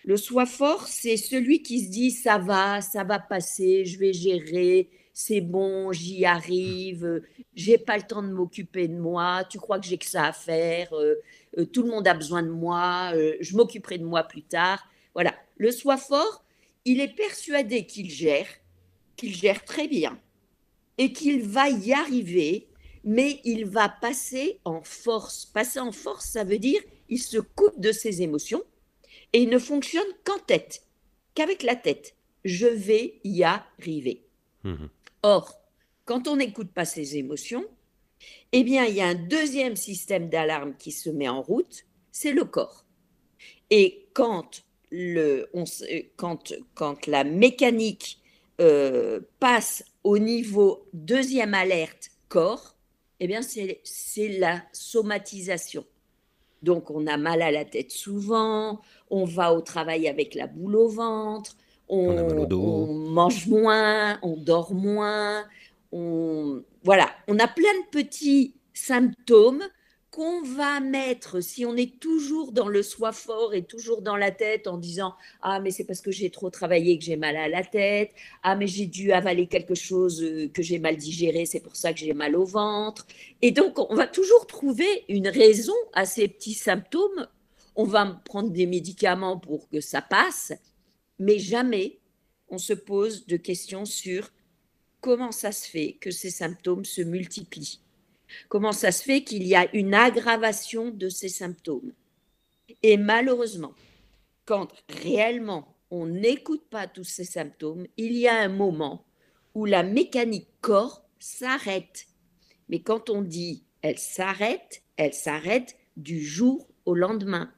Le 0.05 0.17
soi 0.17 0.45
fort, 0.45 0.87
c'est 0.87 1.17
celui 1.17 1.61
qui 1.61 1.85
se 1.85 1.89
dit 1.89 2.11
ça 2.11 2.37
va, 2.37 2.81
ça 2.81 3.03
va 3.03 3.19
passer, 3.19 3.85
je 3.85 3.97
vais 3.99 4.11
gérer, 4.11 4.89
c'est 5.13 5.41
bon, 5.41 5.91
j'y 5.91 6.25
arrive, 6.25 7.21
j'ai 7.53 7.77
pas 7.77 7.97
le 7.97 8.03
temps 8.03 8.23
de 8.23 8.31
m'occuper 8.31 8.87
de 8.87 8.97
moi, 8.97 9.43
tu 9.49 9.59
crois 9.59 9.79
que 9.79 9.85
j'ai 9.85 9.97
que 9.97 10.05
ça 10.05 10.25
à 10.25 10.33
faire, 10.33 10.93
euh, 10.93 11.15
euh, 11.57 11.65
tout 11.65 11.83
le 11.83 11.89
monde 11.89 12.07
a 12.07 12.13
besoin 12.13 12.41
de 12.41 12.49
moi, 12.49 13.11
euh, 13.13 13.35
je 13.39 13.55
m'occuperai 13.55 13.99
de 13.99 14.05
moi 14.05 14.23
plus 14.23 14.41
tard. 14.41 14.83
Voilà, 15.13 15.33
le 15.57 15.71
soi 15.71 15.97
fort, 15.97 16.43
il 16.85 16.99
est 16.99 17.15
persuadé 17.15 17.85
qu'il 17.85 18.09
gère, 18.09 18.47
qu'il 19.15 19.35
gère 19.35 19.63
très 19.63 19.87
bien 19.87 20.19
et 20.97 21.13
qu'il 21.13 21.41
va 21.41 21.69
y 21.69 21.93
arriver 21.93 22.67
mais 23.03 23.41
il 23.43 23.65
va 23.65 23.89
passer 23.89 24.59
en 24.65 24.81
force. 24.81 25.45
Passer 25.45 25.79
en 25.79 25.91
force, 25.91 26.25
ça 26.25 26.43
veut 26.43 26.59
dire 26.59 26.81
il 27.09 27.21
se 27.21 27.37
coupe 27.37 27.79
de 27.79 27.91
ses 27.91 28.21
émotions 28.21 28.63
et 29.33 29.41
il 29.41 29.49
ne 29.49 29.59
fonctionne 29.59 30.07
qu'en 30.23 30.39
tête, 30.39 30.83
qu'avec 31.35 31.63
la 31.63 31.75
tête. 31.75 32.15
Je 32.45 32.67
vais 32.67 33.19
y 33.23 33.43
arriver. 33.43 34.25
Mhm. 34.63 34.89
Or, 35.23 35.59
quand 36.05 36.27
on 36.27 36.35
n'écoute 36.35 36.71
pas 36.73 36.85
ses 36.85 37.17
émotions, 37.17 37.65
eh 38.51 38.63
bien, 38.63 38.85
il 38.85 38.95
y 38.95 39.01
a 39.01 39.07
un 39.07 39.15
deuxième 39.15 39.75
système 39.75 40.29
d'alarme 40.29 40.75
qui 40.77 40.91
se 40.91 41.09
met 41.09 41.29
en 41.29 41.41
route, 41.41 41.85
c'est 42.11 42.33
le 42.33 42.45
corps. 42.45 42.85
Et 43.69 44.07
quand, 44.13 44.63
le, 44.91 45.49
quand, 46.17 46.53
quand 46.75 47.07
la 47.07 47.23
mécanique 47.23 48.21
euh, 48.61 49.21
passe 49.39 49.83
au 50.03 50.17
niveau 50.17 50.87
deuxième 50.93 51.53
alerte 51.53 52.11
corps, 52.27 52.75
eh 53.19 53.27
bien, 53.27 53.41
c'est 53.41 54.27
la 54.37 54.61
somatisation. 54.73 55.85
Donc, 56.61 56.91
on 56.91 57.07
a 57.07 57.17
mal 57.17 57.41
à 57.41 57.51
la 57.51 57.65
tête 57.65 57.91
souvent, 57.91 58.81
on 59.09 59.25
va 59.25 59.53
au 59.53 59.61
travail 59.61 60.07
avec 60.07 60.35
la 60.35 60.47
boule 60.47 60.75
au 60.75 60.89
ventre, 60.89 61.57
on, 61.89 62.93
mange 62.93 63.47
moins, 63.47 64.19
on 64.21 64.35
dort 64.37 64.73
moins, 64.73 65.43
on, 65.91 66.63
voilà, 66.83 67.09
on 67.27 67.37
a 67.39 67.47
plein 67.47 67.73
de 67.81 67.89
petits 67.91 68.55
symptômes 68.73 69.63
qu'on 70.13 70.43
va 70.43 70.79
mettre, 70.79 71.41
si 71.41 71.65
on 71.65 71.75
est 71.75 71.99
toujours 71.99 72.51
dans 72.51 72.67
le 72.67 72.83
soi 72.83 73.11
fort 73.11 73.55
et 73.55 73.63
toujours 73.63 74.03
dans 74.03 74.15
la 74.15 74.29
tête 74.29 74.67
en 74.67 74.77
disant 74.77 75.15
Ah, 75.41 75.59
mais 75.59 75.71
c'est 75.71 75.85
parce 75.85 76.01
que 76.01 76.11
j'ai 76.11 76.29
trop 76.29 76.51
travaillé 76.51 76.99
que 76.99 77.03
j'ai 77.03 77.15
mal 77.15 77.35
à 77.35 77.47
la 77.47 77.63
tête. 77.63 78.11
Ah, 78.43 78.55
mais 78.55 78.67
j'ai 78.67 78.85
dû 78.85 79.11
avaler 79.11 79.47
quelque 79.47 79.73
chose 79.73 80.21
euh, 80.21 80.49
que 80.53 80.61
j'ai 80.61 80.77
mal 80.77 80.97
digéré, 80.97 81.47
c'est 81.47 81.61
pour 81.61 81.75
ça 81.75 81.93
que 81.93 81.99
j'ai 81.99 82.13
mal 82.13 82.35
au 82.35 82.45
ventre. 82.45 83.07
Et 83.41 83.49
donc, 83.49 83.79
on 83.79 83.95
va 83.95 84.05
toujours 84.05 84.45
trouver 84.45 85.03
une 85.09 85.27
raison 85.27 85.73
à 85.93 86.05
ces 86.05 86.27
petits 86.27 86.53
symptômes. 86.53 87.27
On 87.75 87.85
va 87.85 88.05
prendre 88.23 88.51
des 88.51 88.67
médicaments 88.67 89.39
pour 89.39 89.67
que 89.67 89.81
ça 89.81 90.03
passe, 90.03 90.53
mais 91.23 91.39
jamais 91.39 91.99
on 92.49 92.57
se 92.57 92.73
pose 92.73 93.25
de 93.25 93.37
questions 93.37 93.85
sur 93.85 94.31
comment 95.01 95.31
ça 95.31 95.51
se 95.51 95.67
fait 95.67 95.93
que 95.93 96.11
ces 96.11 96.29
symptômes 96.29 96.85
se 96.85 97.01
multiplient 97.01 97.79
Comment 98.49 98.71
ça 98.71 98.91
se 98.91 99.03
fait 99.03 99.23
qu'il 99.23 99.43
y 99.43 99.55
a 99.55 99.73
une 99.75 99.93
aggravation 99.93 100.89
de 100.89 101.09
ces 101.09 101.29
symptômes 101.29 101.93
Et 102.81 102.97
malheureusement, 102.97 103.73
quand 104.45 104.69
réellement 104.89 105.75
on 105.91 106.07
n'écoute 106.07 106.63
pas 106.69 106.87
tous 106.87 107.03
ces 107.03 107.23
symptômes, 107.23 107.85
il 107.97 108.13
y 108.13 108.27
a 108.27 108.39
un 108.39 108.49
moment 108.49 109.05
où 109.53 109.65
la 109.65 109.83
mécanique 109.83 110.47
corps 110.61 111.03
s'arrête. 111.19 112.07
Mais 112.69 112.79
quand 112.79 113.09
on 113.09 113.21
dit 113.21 113.63
elle 113.81 113.99
s'arrête, 113.99 114.81
elle 114.97 115.13
s'arrête 115.13 115.75
du 115.97 116.25
jour 116.25 116.67
au 116.85 116.95
lendemain. 116.95 117.51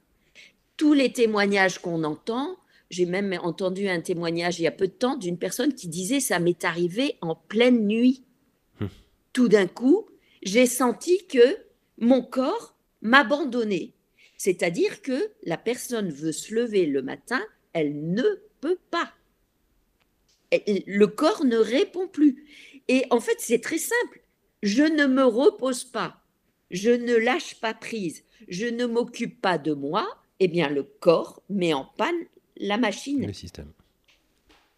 Tous 0.75 0.93
les 0.93 1.13
témoignages 1.13 1.79
qu'on 1.79 2.03
entend, 2.03 2.57
j'ai 2.89 3.05
même 3.05 3.37
entendu 3.41 3.87
un 3.87 4.01
témoignage 4.01 4.59
il 4.59 4.63
y 4.63 4.67
a 4.67 4.71
peu 4.71 4.87
de 4.87 4.93
temps 4.93 5.17
d'une 5.17 5.37
personne 5.37 5.73
qui 5.73 5.87
disait 5.87 6.19
ça 6.19 6.39
m'est 6.39 6.63
arrivé 6.63 7.17
en 7.21 7.35
pleine 7.35 7.87
nuit. 7.87 8.23
Hum. 8.79 8.89
Tout 9.33 9.47
d'un 9.47 9.67
coup, 9.67 10.07
j'ai 10.43 10.65
senti 10.65 11.25
que 11.27 11.57
mon 11.97 12.21
corps 12.21 12.75
m'abandonnait. 13.01 13.93
C'est-à-dire 14.37 15.01
que 15.01 15.31
la 15.43 15.57
personne 15.57 16.09
veut 16.09 16.31
se 16.31 16.53
lever 16.53 16.85
le 16.85 17.01
matin, 17.01 17.41
elle 17.73 18.11
ne 18.11 18.23
peut 18.61 18.77
pas. 18.91 19.11
Le 20.67 21.05
corps 21.05 21.45
ne 21.45 21.57
répond 21.57 22.07
plus. 22.07 22.45
Et 22.87 23.05
en 23.09 23.19
fait, 23.19 23.37
c'est 23.39 23.61
très 23.61 23.77
simple. 23.77 24.21
Je 24.61 24.83
ne 24.83 25.05
me 25.05 25.23
repose 25.23 25.83
pas, 25.83 26.21
je 26.71 26.89
ne 26.89 27.15
lâche 27.15 27.59
pas 27.59 27.73
prise, 27.73 28.23
je 28.47 28.65
ne 28.65 28.85
m'occupe 28.85 29.39
pas 29.41 29.57
de 29.57 29.73
moi, 29.73 30.07
eh 30.39 30.47
bien 30.47 30.69
le 30.69 30.83
corps 30.83 31.43
met 31.49 31.73
en 31.73 31.85
panne 31.85 32.25
la 32.57 32.77
machine. 32.77 33.25
Le 33.25 33.33
système. 33.33 33.71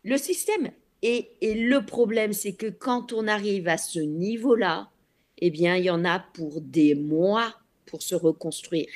Le 0.03 0.17
système. 0.17 0.72
Et, 1.01 1.29
et 1.41 1.53
le 1.53 1.86
problème, 1.86 2.34
c'est 2.34 2.53
que 2.53 2.67
quand 2.67 3.13
on 3.13 3.27
arrive 3.27 3.67
à 3.67 3.77
ce 3.77 4.00
niveau-là, 4.00 4.89
eh 5.38 5.51
bien, 5.51 5.75
il 5.75 5.86
y 5.86 5.89
en 5.89 6.05
a 6.05 6.19
pour 6.19 6.62
des 6.62 6.96
mois 6.96 7.55
pour 7.86 8.01
se 8.01 8.15
reconstruire. 8.15 8.89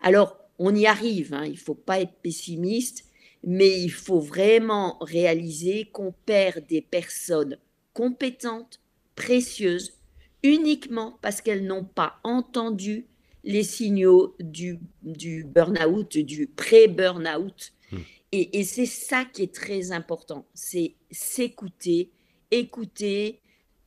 Alors, 0.00 0.36
on 0.58 0.74
y 0.74 0.86
arrive, 0.86 1.34
hein, 1.34 1.44
il 1.44 1.52
ne 1.52 1.56
faut 1.56 1.74
pas 1.74 2.00
être 2.00 2.14
pessimiste, 2.22 3.04
mais 3.44 3.80
il 3.80 3.90
faut 3.90 4.20
vraiment 4.20 4.98
réaliser 5.00 5.86
qu'on 5.86 6.12
perd 6.26 6.66
des 6.66 6.82
personnes 6.82 7.58
compétentes, 7.92 8.80
précieuses, 9.14 9.94
uniquement 10.42 11.18
parce 11.20 11.40
qu'elles 11.40 11.66
n'ont 11.66 11.84
pas 11.84 12.20
entendu 12.22 13.06
les 13.44 13.62
signaux 13.62 14.36
du, 14.40 14.78
du 15.02 15.44
burn-out, 15.44 16.18
du 16.18 16.46
pré-burn-out. 16.46 17.72
Hmm. 17.92 17.98
Et, 18.32 18.60
et 18.60 18.64
c'est 18.64 18.86
ça 18.86 19.24
qui 19.24 19.42
est 19.42 19.54
très 19.54 19.92
important, 19.92 20.46
c'est 20.54 20.94
s'écouter, 21.10 22.10
écouter, 22.50 23.40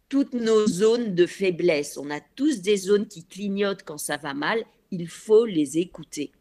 toutes 0.10 0.34
nos 0.34 0.68
zones 0.68 1.16
de 1.16 1.26
faiblesse. 1.26 1.98
On 1.98 2.10
a 2.12 2.20
tous 2.36 2.62
des 2.62 2.76
zones 2.76 3.08
qui 3.08 3.24
clignotent 3.24 3.84
quand 3.84 3.98
ça 3.98 4.18
va 4.18 4.34
mal. 4.34 4.62
Il 4.92 5.08
faut 5.08 5.46
les 5.46 5.78
écouter. 5.78 6.32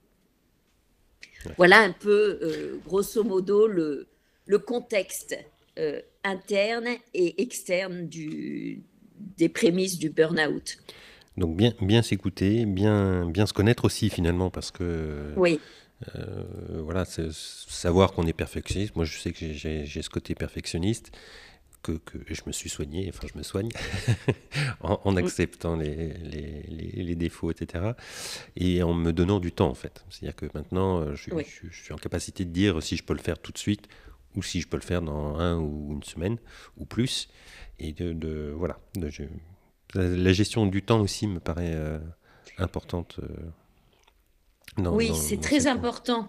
Voilà 1.57 1.81
un 1.81 1.93
peu, 1.93 2.41
euh, 2.43 2.79
grosso 2.85 3.23
modo, 3.23 3.69
le, 3.69 4.09
le 4.47 4.59
contexte 4.59 5.39
euh, 5.79 6.01
interne 6.25 6.89
et 7.15 7.41
externe 7.41 8.09
du, 8.09 8.83
des 9.39 9.49
prémices 9.49 9.99
du 9.99 10.11
burn-out. 10.11 10.79
Donc 11.37 11.57
bien, 11.57 11.73
bien 11.81 12.03
s'écouter, 12.03 12.67
bien, 12.67 13.25
bien 13.31 13.47
se 13.47 13.53
connaître 13.53 13.85
aussi 13.85 14.11
finalement, 14.11 14.51
parce 14.51 14.73
que 14.73 15.33
oui. 15.37 15.61
Euh, 16.17 16.45
voilà, 16.83 17.05
savoir 17.05 18.13
qu'on 18.13 18.27
est 18.27 18.33
perfectionniste. 18.33 18.97
Moi, 18.97 19.05
je 19.05 19.19
sais 19.19 19.33
que 19.33 19.53
j'ai 19.53 20.03
ce 20.03 20.11
côté 20.11 20.35
perfectionniste 20.35 21.13
que, 21.83 21.99
je 22.29 22.43
me 22.47 22.53
suis 22.53 22.69
soigné, 22.69 23.09
enfin 23.09 23.27
je 23.33 23.39
me 23.39 23.43
soigne, 23.43 23.71
en, 24.81 25.17
acceptant 25.17 25.77
les, 25.77 26.13
les, 26.13 27.15
défauts, 27.15 27.51
etc. 27.51 27.93
Et 28.57 28.83
en 28.83 28.93
me 28.93 29.13
donnant 29.13 29.41
du 29.41 29.53
temps, 29.53 29.69
en 29.69 29.75
fait. 29.75 30.05
C'est-à-dire 30.11 30.37
que 30.37 30.47
maintenant, 30.55 31.01
euh, 31.01 31.15
je, 31.15 31.31
je, 31.71 31.83
suis 31.83 31.93
en 31.93 31.97
capacité 31.97 32.45
de 32.45 32.51
dire 32.51 32.83
si 32.83 32.97
je 32.97 33.03
peux 33.03 33.15
le 33.15 33.21
faire 33.21 33.39
tout 33.39 33.53
de 33.53 33.59
suite 33.59 33.89
ou 34.37 34.43
si 34.43 34.61
je 34.61 34.69
peux 34.69 34.77
le 34.77 34.83
faire 34.83 35.03
dans 35.03 35.39
un 35.39 35.59
ou 35.59 35.93
une 35.93 36.03
semaine 36.03 36.37
ou 36.77 36.85
plus. 36.85 37.29
Et 37.79 37.93
de, 37.93 38.53
voilà, 38.55 38.79
la, 39.95 40.33
gestion 40.33 40.67
du 40.67 40.83
temps 40.83 41.01
aussi 41.01 41.27
me 41.27 41.41
paraît 41.41 41.77
importante. 42.59 43.19
Oui, 44.79 45.13
c'est 45.15 45.41
très 45.41 45.67
important. 45.67 46.29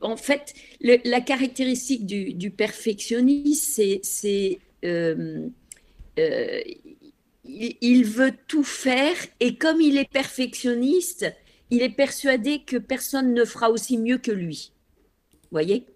En 0.00 0.16
fait, 0.16 0.54
la 0.80 1.20
caractéristique 1.20 2.06
du, 2.06 2.50
perfectionniste, 2.50 3.80
c'est 4.02 4.58
euh, 4.84 5.48
euh, 6.18 6.60
il, 7.44 8.04
veut 8.04 8.32
tout 8.46 8.64
faire 8.64 9.16
et 9.40 9.56
comme 9.56 9.80
il 9.80 9.96
est 9.96 10.10
perfectionniste, 10.10 11.26
il 11.70 11.82
est 11.82 11.90
persuadé 11.90 12.62
que 12.64 12.76
personne 12.76 13.34
ne 13.34 13.44
fera 13.44 13.70
aussi 13.70 13.98
mieux 13.98 14.18
que 14.18 14.30
lui. 14.30 14.72
Vous 15.32 15.48
voyez 15.52 15.86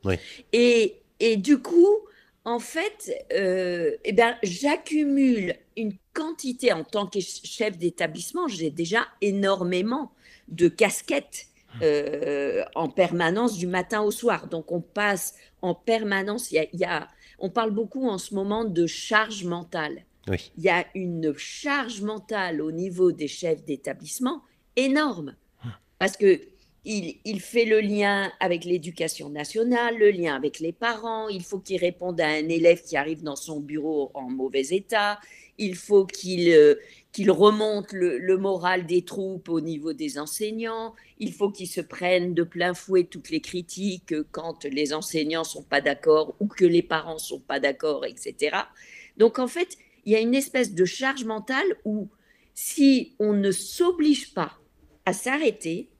et, 0.52 0.96
et, 1.20 1.36
du 1.36 1.58
coup, 1.58 1.98
en 2.44 2.58
fait, 2.58 3.12
euh, 3.32 3.96
eh 4.04 4.12
ben, 4.12 4.36
j'accumule 4.42 5.56
une 5.76 5.94
quantité 6.14 6.72
en 6.72 6.84
tant 6.84 7.06
que 7.06 7.20
chef 7.20 7.78
d'établissement. 7.78 8.48
J'ai 8.48 8.70
déjà 8.70 9.06
énormément 9.20 10.12
de 10.48 10.68
casquettes 10.68 11.46
euh, 11.80 12.64
en 12.74 12.88
permanence 12.88 13.56
du 13.56 13.66
matin 13.66 14.02
au 14.02 14.10
soir. 14.10 14.48
Donc 14.48 14.72
on 14.72 14.80
passe 14.80 15.34
en 15.62 15.74
permanence, 15.74 16.50
il 16.50 16.68
y, 16.72 16.84
a, 16.84 17.08
on 17.38 17.48
parle 17.48 17.70
beaucoup 17.70 18.08
en 18.08 18.18
ce 18.18 18.34
moment 18.34 18.64
de 18.64 18.86
charge 18.86 19.44
mentale. 19.44 20.04
Il 20.28 20.62
y 20.62 20.68
a 20.68 20.86
une 20.94 21.34
charge 21.36 22.02
mentale 22.02 22.60
au 22.60 22.70
niveau 22.70 23.10
des 23.10 23.28
chefs 23.28 23.64
d'établissement 23.64 24.42
énorme 24.76 25.34
parce 25.98 26.16
que 26.16 26.40
il, 26.84 27.40
fait 27.40 27.64
le 27.64 27.80
lien 27.80 28.32
avec 28.40 28.64
l'éducation 28.64 29.28
nationale, 29.28 29.96
le 29.98 30.10
lien 30.10 30.34
avec 30.34 30.58
les 30.58 30.72
parents, 30.72 31.28
il 31.28 31.42
faut 31.44 31.60
qu'il 31.60 31.78
réponde 31.78 32.20
à 32.20 32.26
un 32.26 32.48
élève 32.48 32.82
qui 32.82 32.96
arrive 32.96 33.22
dans 33.22 33.36
son 33.36 33.60
bureau 33.60 34.10
en 34.14 34.28
mauvais 34.28 34.66
état, 34.70 35.20
il 35.58 35.76
faut 35.76 36.06
qu'il 36.06 36.50
euh, 36.50 36.74
remonte 37.28 37.92
le, 37.92 38.36
moral 38.36 38.84
des 38.84 39.02
troupes 39.02 39.48
au 39.48 39.60
niveau 39.60 39.92
des 39.92 40.18
enseignants, 40.18 40.94
il 41.20 41.32
faut 41.32 41.50
qu'ils 41.50 41.68
se 41.68 41.80
prennent 41.80 42.34
de 42.34 42.42
plein 42.42 42.74
fouet 42.74 43.04
toutes 43.04 43.30
les 43.30 43.40
critiques 43.40 44.14
quand 44.32 44.64
les 44.64 44.92
enseignants 44.92 45.44
sont 45.44 45.62
pas 45.62 45.80
d'accord 45.80 46.34
ou 46.40 46.48
que 46.48 46.64
les 46.64 46.82
parents 46.82 47.18
sont 47.18 47.40
pas 47.40 47.60
d'accord, 47.60 48.04
etc. 48.04 48.56
Donc 49.18 49.38
en 49.38 49.46
fait, 49.46 49.78
il 50.04 50.12
y 50.12 50.16
a 50.16 50.20
une 50.20 50.34
espèce 50.34 50.74
de 50.74 50.84
charge 50.84 51.24
mentale 51.24 51.76
où 51.84 52.08
si 52.54 53.14
on 53.20 53.34
ne 53.34 53.52
s'oblige 53.52 54.34
pas 54.34 54.58
à 55.06 55.12
s'arrêter, 55.12 55.91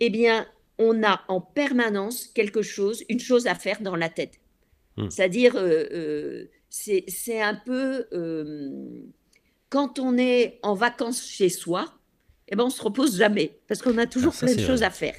eh 0.00 0.10
bien, 0.10 0.46
on 0.78 1.02
a 1.02 1.20
en 1.28 1.40
permanence 1.40 2.26
quelque 2.26 2.62
chose, 2.62 3.04
une 3.08 3.20
chose 3.20 3.46
à 3.46 3.54
faire 3.54 3.80
dans 3.80 3.96
la 3.96 4.08
tête. 4.08 4.38
Hmm. 4.96 5.10
C'est-à-dire, 5.10 5.56
euh, 5.56 5.86
euh, 5.92 6.44
c'est 6.68 7.40
un 7.40 7.54
peu 7.54 8.06
euh, 8.12 9.02
quand 9.68 9.98
on 9.98 10.16
est 10.16 10.58
en 10.62 10.74
vacances 10.74 11.26
chez 11.26 11.48
soi, 11.48 11.92
eh 12.48 12.56
ben 12.56 12.64
on 12.64 12.70
se 12.70 12.82
repose 12.82 13.16
jamais 13.16 13.58
parce 13.66 13.82
qu'on 13.82 13.98
a 13.98 14.06
toujours 14.06 14.32
ah, 14.36 14.46
plein 14.46 14.54
de 14.54 14.60
choses 14.60 14.82
à 14.82 14.90
faire. 14.90 15.14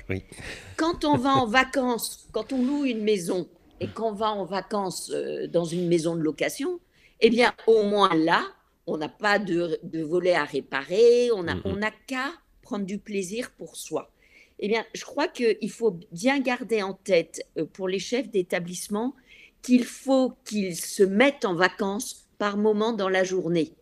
Quand 0.77 1.05
on 1.05 1.15
va 1.15 1.29
en 1.35 1.45
vacances, 1.45 2.27
quand 2.31 2.53
on 2.53 2.63
loue 2.63 2.85
une 2.85 3.03
maison 3.03 3.47
et 3.79 3.87
qu'on 3.87 4.13
va 4.13 4.31
en 4.31 4.45
vacances 4.45 5.11
dans 5.49 5.65
une 5.65 5.87
maison 5.87 6.15
de 6.15 6.21
location, 6.21 6.79
eh 7.19 7.29
bien 7.29 7.53
au 7.67 7.83
moins 7.83 8.13
là, 8.15 8.43
on 8.87 8.97
n'a 8.97 9.09
pas 9.09 9.37
de, 9.37 9.79
de, 9.83 10.01
volet 10.01 10.33
à 10.33 10.43
réparer, 10.43 11.31
on 11.31 11.43
n'a 11.43 11.55
mm-hmm. 11.55 11.91
qu'à 12.07 12.31
prendre 12.63 12.85
du 12.85 12.97
plaisir 12.97 13.51
pour 13.51 13.75
soi. 13.75 14.11
Eh 14.59 14.67
bien, 14.67 14.85
je 14.93 15.05
crois 15.05 15.27
qu'il 15.27 15.71
faut 15.71 15.97
bien 16.11 16.39
garder 16.39 16.83
en 16.83 16.93
tête 16.93 17.45
euh, 17.57 17.65
pour 17.65 17.87
les 17.87 17.99
chefs 17.99 18.29
d'établissement 18.29 19.15
qu'il 19.61 19.85
faut 19.85 20.33
qu'ils 20.45 20.75
se 20.75 21.03
mettent 21.03 21.45
en 21.45 21.55
vacances 21.55 22.27
par 22.37 22.57
moment 22.57 22.93
dans 22.93 23.09
la 23.09 23.23
journée. 23.23 23.73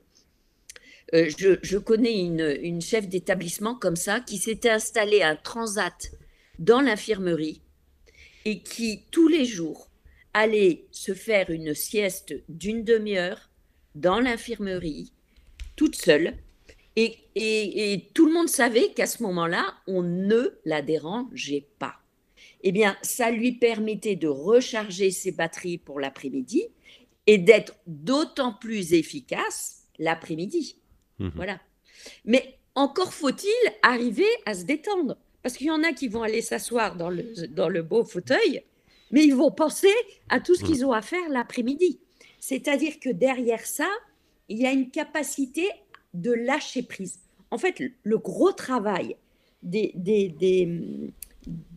Euh, 1.13 1.30
je, 1.62 1.78
connais 1.78 2.19
une, 2.19 2.82
chef 2.82 3.08
d'établissement 3.08 3.75
comme 3.75 3.95
ça 3.95 4.19
qui 4.19 4.38
s'était 4.38 4.69
installée 4.69 5.21
un 5.21 5.36
transat 5.36 6.12
dans 6.60 6.82
l'infirmerie 6.82 7.62
et 8.45 8.62
qui 8.62 9.04
tous 9.12 9.28
les 9.28 9.45
jours 9.45 9.89
allait 10.34 10.86
se 10.91 11.13
faire 11.13 11.49
une 11.49 11.73
sieste 11.73 12.36
d'une 12.49 12.84
demi-heure 12.84 13.49
dans 13.95 14.19
l'infirmerie, 14.19 15.13
toute 15.75 15.95
seule. 15.95 16.36
Et, 16.99 18.10
tout 18.15 18.25
le 18.25 18.33
monde 18.33 18.49
savait 18.49 18.89
qu'à 18.93 19.05
ce 19.05 19.21
moment-là, 19.23 19.75
on 19.86 20.01
ne 20.01 20.49
la 20.65 20.81
dérangeait 20.81 21.67
pas. 21.77 21.93
Eh 22.62 22.71
bien, 22.71 22.97
ça 23.03 23.29
lui 23.29 23.51
permettait 23.51 24.15
de 24.15 24.27
recharger 24.27 25.12
ses 25.12 25.31
batteries 25.31 25.77
pour 25.77 25.99
l'après-midi 25.99 26.63
et 27.27 27.38
d'être 27.38 27.75
d'autant 27.86 28.53
plus 28.53 28.93
efficace 28.93 29.83
l'après-midi. 29.99 30.77
Mhm. 31.19 31.33
Voilà. 31.36 31.60
Mais 32.25 32.57
encore 32.73 33.13
faut-il 33.13 33.71
arriver 33.83 34.27
à 34.45 34.55
se 34.55 34.63
détendre. 34.63 35.17
Parce 35.43 35.55
qu'il 35.55 35.67
y 35.67 35.71
en 35.71 35.83
a 35.83 35.93
qui 35.93 36.07
vont 36.07 36.23
aller 36.23 36.41
s'asseoir 36.41 36.95
dans 36.95 37.10
le, 37.10 37.47
dans 37.47 37.69
le 37.69 37.83
beau 37.83 38.03
fauteuil, 38.03 38.63
mais 39.12 39.23
ils 39.23 39.36
vont 39.36 39.51
penser 39.51 39.93
à 40.29 40.39
tout 40.39 40.55
ce 40.55 40.63
qu'ils 40.63 40.83
ont 40.83 40.91
à 40.91 41.01
faire 41.01 41.29
l'après-midi. 41.29 41.99
C'est-à-dire 42.39 42.99
que 42.99 43.10
derrière 43.10 43.65
ça, 43.65 43.88
il 44.49 44.57
y 44.60 44.65
a 44.65 44.71
une 44.71 44.89
capacité 44.89 45.69
de 46.21 46.32
lâcher 46.32 46.84
prise. 46.84 47.19
En 47.51 47.58
fait, 47.58 47.82
le 48.03 48.17
gros 48.17 48.51
travail 48.51 49.15
des, 49.63 49.91
des, 49.95 50.30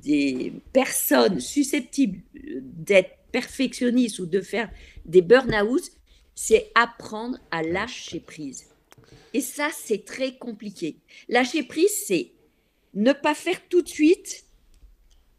des, 0.02 0.52
personnes 0.72 1.40
susceptibles 1.40 2.20
d'être 2.34 3.16
perfectionnistes 3.32 4.18
ou 4.18 4.26
de 4.26 4.40
faire 4.40 4.70
des 5.04 5.22
burn-out, 5.22 5.82
c'est 6.34 6.70
apprendre 6.74 7.38
à 7.50 7.62
lâcher 7.62 8.20
prise. 8.20 8.66
Et 9.32 9.40
ça, 9.40 9.68
c'est 9.72 10.04
très 10.04 10.36
compliqué. 10.36 10.96
Lâcher 11.28 11.62
prise, 11.62 11.92
c'est 12.06 12.32
ne 12.94 13.12
pas 13.12 13.34
faire 13.34 13.60
tout 13.68 13.82
de 13.82 13.88
suite 13.88 14.44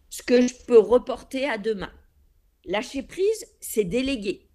ce 0.09 0.23
que 0.23 0.47
je 0.47 0.53
peux 0.65 0.79
reporter 0.79 1.45
à 1.45 1.57
demain. 1.57 1.91
Lâcher 2.65 3.03
prise, 3.03 3.47
c'est 3.59 3.83
déléguer. 3.83 4.47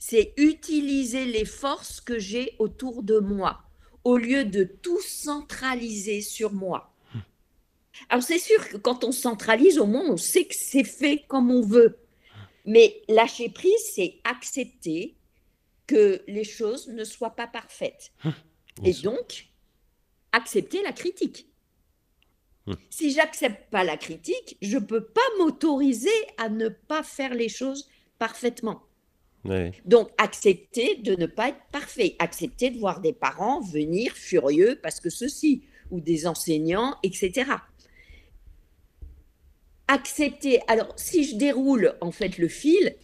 C'est 0.00 0.32
utiliser 0.38 1.26
les 1.26 1.44
forces 1.44 2.00
que 2.00 2.18
j'ai 2.18 2.56
autour 2.58 3.04
de 3.04 3.18
moi 3.18 3.62
au 4.02 4.16
lieu 4.16 4.44
de 4.44 4.64
tout 4.64 5.00
centraliser 5.00 6.22
sur 6.22 6.52
moi. 6.52 6.92
Alors 8.08 8.24
c'est 8.24 8.38
sûr 8.38 8.66
que 8.68 8.78
quand 8.78 9.04
on 9.04 9.12
centralise, 9.12 9.78
au 9.78 9.86
moins 9.86 10.08
on 10.08 10.16
sait 10.16 10.46
que 10.46 10.54
c'est 10.54 10.84
fait 10.84 11.24
comme 11.28 11.50
on 11.50 11.60
veut. 11.60 11.98
Mais 12.64 13.02
lâcher 13.08 13.50
prise, 13.50 13.84
c'est 13.94 14.20
accepter 14.24 15.16
que 15.86 16.22
les 16.26 16.44
choses 16.44 16.88
ne 16.88 17.04
soient 17.04 17.36
pas 17.36 17.46
parfaites. 17.46 18.12
Hum, 18.24 18.32
et 18.84 18.94
donc, 18.94 19.48
accepter 20.32 20.82
la 20.82 20.92
critique. 20.92 21.46
Hum. 22.66 22.76
Si 22.88 23.10
j'accepte 23.10 23.70
pas 23.70 23.84
la 23.84 23.98
critique, 23.98 24.56
je 24.62 24.78
peux 24.78 25.04
pas 25.04 25.20
m'autoriser 25.38 26.08
à 26.38 26.48
ne 26.48 26.68
pas 26.68 27.02
faire 27.02 27.34
les 27.34 27.48
choses 27.48 27.88
parfaitement. 28.18 28.82
Donc, 29.86 30.10
accepter 30.18 30.96
de 30.96 31.14
ne 31.14 31.26
pas 31.26 31.48
être 31.48 31.60
parfait, 31.72 32.14
accepter 32.18 32.70
de 32.70 32.78
voir 32.78 33.00
des 33.00 33.12
parents 33.12 33.60
venir 33.60 34.12
furieux 34.12 34.78
parce 34.82 35.00
que 35.00 35.08
ceci, 35.10 35.62
ou 35.90 36.00
des 36.00 36.26
enseignants, 36.26 36.96
etc. 37.02 37.50
Accepter, 39.88 40.60
alors 40.68 40.92
si 40.96 41.24
je 41.24 41.36
déroule 41.36 41.94
en 42.00 42.12
fait 42.12 42.38
le 42.38 42.48
fil, 42.48 42.94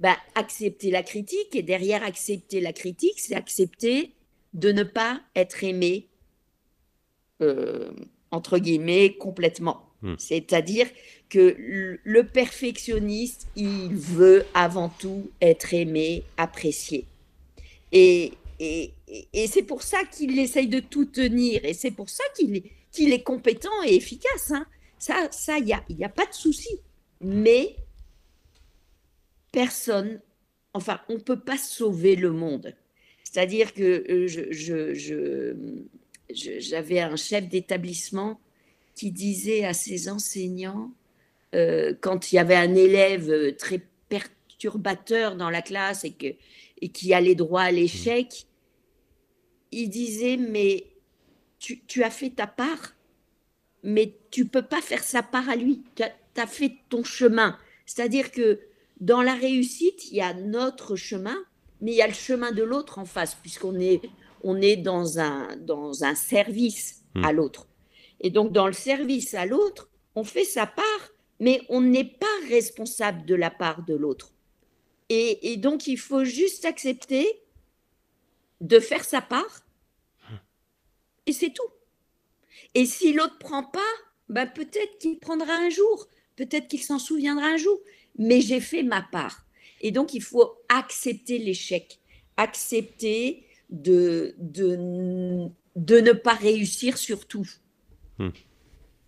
bah, 0.00 0.16
accepter 0.34 0.90
la 0.90 1.02
critique 1.02 1.54
et 1.54 1.62
derrière 1.62 2.02
accepter 2.02 2.60
la 2.60 2.72
critique, 2.72 3.18
c'est 3.20 3.34
accepter 3.34 4.14
de 4.54 4.72
ne 4.72 4.82
pas 4.82 5.20
être 5.36 5.62
aimé, 5.64 6.08
euh, 7.40 7.90
entre 8.30 8.58
guillemets, 8.58 9.16
complètement. 9.16 9.87
Hmm. 10.02 10.14
C'est-à-dire 10.18 10.88
que 11.28 11.56
le 12.02 12.26
perfectionniste, 12.26 13.48
il 13.56 13.94
veut 13.94 14.44
avant 14.54 14.88
tout 14.88 15.30
être 15.40 15.74
aimé, 15.74 16.22
apprécié. 16.36 17.04
Et, 17.92 18.32
c'est 19.46 19.62
pour 19.62 19.82
ça 19.82 19.98
qu'il 20.04 20.38
essaye 20.38 20.68
de 20.68 20.80
tout 20.80 21.06
tenir, 21.06 21.64
et 21.64 21.74
c'est 21.74 21.90
pour 21.90 22.08
ça 22.08 22.24
qu'il 22.34 23.12
est, 23.12 23.22
compétent 23.22 23.82
et 23.86 23.94
efficace. 23.94 24.50
Hein. 24.50 24.66
Ça, 24.98 25.24
il 25.24 25.32
ça, 25.32 25.60
n'y 25.60 25.72
a, 25.72 25.82
y 25.88 26.04
a 26.04 26.08
pas 26.08 26.26
de 26.26 26.34
souci. 26.34 26.80
Mais 27.20 27.76
personne, 29.52 30.20
enfin, 30.74 31.00
on 31.08 31.14
ne 31.14 31.20
peut 31.20 31.40
pas 31.40 31.58
sauver 31.58 32.16
le 32.16 32.32
monde. 32.32 32.74
C'est-à-dire 33.24 33.74
que 33.74 34.04
euh, 34.08 35.54
j'avais 36.30 37.00
un 37.00 37.16
chef 37.16 37.48
d'établissement 37.48 38.40
qui 38.98 39.12
disait 39.12 39.64
à 39.64 39.74
ses 39.74 40.08
enseignants, 40.08 40.90
euh, 41.54 41.94
quand 42.00 42.32
il 42.32 42.34
y 42.34 42.38
avait 42.38 42.56
un 42.56 42.74
élève 42.74 43.54
très 43.56 43.80
perturbateur 44.08 45.36
dans 45.36 45.50
la 45.50 45.62
classe 45.62 46.04
et, 46.04 46.10
que, 46.10 46.26
et 46.82 46.88
qui 46.88 47.14
allait 47.14 47.36
droit 47.36 47.62
à 47.62 47.70
l'échec, 47.70 48.46
il 49.70 49.88
disait, 49.88 50.36
mais 50.36 50.86
tu, 51.60 51.80
tu, 51.86 52.02
as 52.02 52.10
fait 52.10 52.30
ta 52.30 52.48
part, 52.48 52.96
mais 53.84 54.14
tu 54.32 54.46
peux 54.46 54.62
pas 54.62 54.80
faire 54.80 55.04
sa 55.04 55.22
part 55.22 55.48
à 55.48 55.54
lui. 55.54 55.84
Tu 55.94 56.02
as, 56.02 56.12
as 56.36 56.46
fait 56.48 56.72
ton 56.88 57.04
chemin. 57.04 57.56
C'est-à-dire 57.86 58.32
que 58.32 58.58
dans 59.00 59.22
la 59.22 59.34
réussite, 59.34 60.10
il 60.10 60.16
y 60.16 60.20
a 60.20 60.34
notre 60.34 60.96
chemin, 60.96 61.36
mais 61.80 61.92
il 61.92 61.96
y 61.96 62.02
a 62.02 62.08
le 62.08 62.14
chemin 62.14 62.50
de 62.50 62.64
l'autre 62.64 62.98
en 62.98 63.04
face, 63.04 63.36
puisqu'on 63.36 63.78
est, 63.78 64.00
on 64.42 64.60
est 64.60 64.76
dans, 64.76 65.20
un, 65.20 65.56
dans 65.56 66.02
un 66.02 66.16
service 66.16 67.04
à 67.22 67.32
l'autre. 67.32 67.67
Et 68.20 68.30
donc, 68.30 68.52
dans 68.52 68.66
le 68.66 68.72
service 68.72 69.34
à 69.34 69.46
l'autre, 69.46 69.90
on 70.14 70.24
fait 70.24 70.44
sa 70.44 70.66
part, 70.66 71.12
mais 71.40 71.62
on 71.68 71.80
n'est 71.80 72.04
pas 72.04 72.26
responsable 72.48 73.24
de 73.24 73.34
la 73.34 73.50
part 73.50 73.84
de 73.84 73.94
l'autre. 73.94 74.32
Et, 75.10 75.56
donc, 75.56 75.86
il 75.86 75.98
faut 75.98 76.24
juste 76.24 76.66
accepter 76.66 77.26
de 78.60 78.78
faire 78.78 79.04
sa 79.04 79.22
part, 79.22 79.64
et 81.26 81.32
c'est 81.32 81.50
tout. 81.50 81.70
Et 82.74 82.84
si 82.84 83.12
l'autre 83.12 83.38
prend 83.38 83.62
pas, 83.62 83.92
bah 84.28 84.46
peut-être 84.46 84.98
qu'il 84.98 85.18
prendra 85.18 85.54
un 85.54 85.70
jour, 85.70 86.08
peut-être 86.36 86.68
qu'il 86.68 86.82
s'en 86.82 86.98
souviendra 86.98 87.46
un 87.46 87.56
jour, 87.56 87.80
mais 88.18 88.40
j'ai 88.40 88.60
fait 88.60 88.82
ma 88.82 89.00
part. 89.00 89.46
Et 89.80 89.92
donc, 89.92 90.12
il 90.12 90.22
faut 90.22 90.58
accepter 90.68 91.38
l'échec, 91.38 92.00
accepter 92.36 93.46
de, 93.70 94.34
de, 94.38 95.48
de, 95.76 96.00
ne 96.00 96.12
pas 96.12 96.34
réussir 96.34 96.98
surtout. 96.98 97.48
Hmm. 98.18 98.30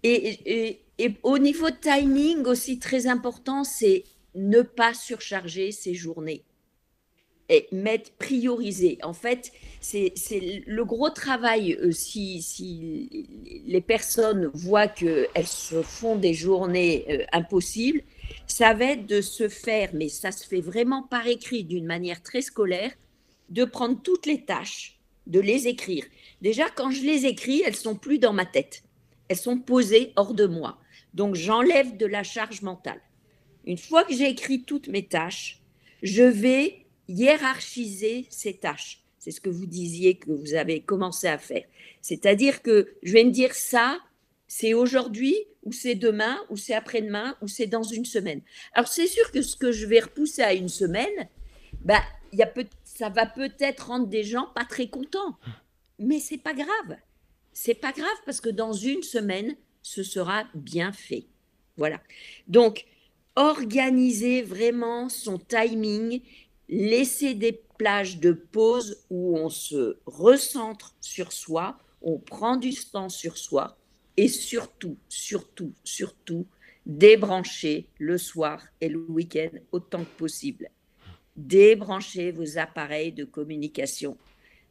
Et, 0.03 0.81
et, 0.99 1.15
au 1.23 1.39
niveau 1.39 1.69
timing 1.71 2.45
aussi 2.47 2.79
très 2.79 3.07
important, 3.07 3.65
c'est 3.65 4.05
ne 4.35 4.63
pas 4.63 4.95
surcharger 4.95 5.73
ses 5.73 5.95
journées 5.95 6.45
et 7.51 7.67
mettre 7.73 8.13
prioriser. 8.13 8.99
En 9.03 9.13
fait, 9.13 9.53
c'est 9.81 10.15
le 10.67 10.85
gros 10.85 11.11
travail 11.11 11.75
euh, 11.75 11.91
si, 11.91 12.41
si, 12.43 13.29
les 13.67 13.81
personnes 13.81 14.51
voient 14.55 14.87
qu'elles 14.87 15.47
se 15.47 15.83
font 15.83 16.17
des 16.17 16.33
journées 16.33 17.05
euh, 17.11 17.25
impossibles, 17.33 18.03
ça 18.47 18.73
va 18.73 18.93
être 18.93 19.07
de 19.07 19.21
se 19.21 19.49
faire, 19.49 19.91
mais 19.95 20.09
ça 20.09 20.31
se 20.31 20.47
fait 20.47 20.61
vraiment 20.61 21.03
par 21.03 21.27
écrit 21.27 21.65
d'une 21.65 21.87
manière 21.87 22.23
très 22.23 22.41
scolaire, 22.41 22.93
de 23.49 23.65
prendre 23.65 24.01
toutes 24.01 24.27
les 24.27 24.45
tâches, 24.45 25.01
de 25.27 25.41
les 25.41 25.67
écrire. 25.67 26.05
Déjà, 26.41 26.71
quand 26.71 26.93
je 26.93 27.03
les 27.03 27.27
écris, 27.27 27.63
elles 27.67 27.77
sont 27.77 27.97
plus 27.97 28.19
dans 28.19 28.33
ma 28.33 28.47
tête. 28.47 28.85
Elles 29.31 29.37
sont 29.37 29.59
posées 29.59 30.13
hors 30.17 30.35
de 30.35 30.45
moi. 30.45 30.81
Donc, 31.15 31.37
j'enlève 31.37 31.97
de 31.97 32.05
la 32.05 32.25
charge 32.25 32.63
mentale. 32.63 33.01
Une 33.65 33.79
fois 33.79 34.03
que 34.03 34.13
j'ai 34.13 34.29
écrit 34.29 34.65
toutes 34.65 34.89
mes 34.89 35.07
tâches, 35.07 35.63
je 36.03 36.25
vais 36.25 36.85
hiérarchiser 37.07 38.27
ces 38.29 38.55
tâches. 38.55 39.05
C'est 39.21 39.31
ce 39.31 39.41
que 39.41 39.49
vous 39.49 39.67
disiez 39.67 40.17
que 40.17 40.33
vous 40.33 40.55
avez 40.55 40.81
commencé 40.81 41.29
à 41.29 41.39
faire. 41.39 41.63
C'est-à-dire 42.03 42.61
que 42.61 42.89
je 43.05 43.13
vais 43.13 43.23
me 43.23 43.31
dire 43.31 43.55
ça, 43.55 44.01
c'est 44.49 44.75
aujourd'hui, 44.75 45.37
ou 45.63 45.71
c'est 45.73 45.95
demain, 45.95 46.37
ou 46.51 46.57
c'est 46.57 46.75
après-demain, 46.75 47.37
ou 47.41 47.47
c'est 47.47 47.69
dans 47.69 47.85
une 47.85 48.07
semaine. 48.07 48.41
Alors 48.73 48.89
c'est 48.89 49.07
sûr 49.07 49.31
que 49.31 49.43
ce 49.43 49.57
que 49.57 49.71
je 49.71 49.87
vais 49.87 50.01
repousser 50.01 50.43
à 50.43 50.55
une 50.55 50.69
semaine, 50.69 51.29
bah, 51.85 52.03
y 52.33 52.43
a 52.43 52.47
peut 52.47 52.67
ça 52.83 53.11
va 53.11 53.27
peut-être 53.27 53.87
rendre 53.87 54.09
des 54.09 54.25
gens 54.25 54.49
pas 54.57 54.65
très 54.65 54.89
contents. 54.89 55.39
Mais 56.01 56.19
c'est 56.19 56.39
pas 56.39 56.55
grave. 56.55 56.97
C'est 57.53 57.75
pas 57.75 57.93
grave 57.93 58.09
parce 58.25 58.41
que 58.41 58.51
dans 58.51 58.73
une 58.73 59.03
semaine, 59.03 59.57
ce 59.83 60.03
sera 60.03 60.45
bien 60.55 60.93
fait. 60.93 61.27
Voilà. 61.77 62.01
Donc, 62.49 62.87
organiser 63.37 64.43
vraiment 64.43 65.09
son 65.09 65.39
timing, 65.39 66.21
laisser 66.69 67.35
des 67.35 67.61
plages 67.79 68.19
de 68.19 68.33
pause 68.33 69.05
où 69.09 69.39
on 69.39 69.49
se 69.49 69.99
recentre 70.07 70.95
sur 71.01 71.33
soi, 71.33 71.79
on 72.03 72.19
prend 72.19 72.57
du 72.57 72.75
temps 72.75 73.09
sur 73.09 73.39
soi 73.39 73.77
et 74.17 74.29
surtout, 74.29 74.97
surtout, 75.09 75.73
surtout, 75.85 76.47
débrancher 76.85 77.89
le 77.99 78.19
soir 78.19 78.63
et 78.81 78.89
le 78.89 78.99
week-end 78.99 79.51
autant 79.73 80.05
que 80.05 80.19
possible. 80.19 80.71
Débrancher 81.37 82.33
vos 82.33 82.59
appareils 82.59 83.13
de 83.13 83.25
communication. 83.25 84.19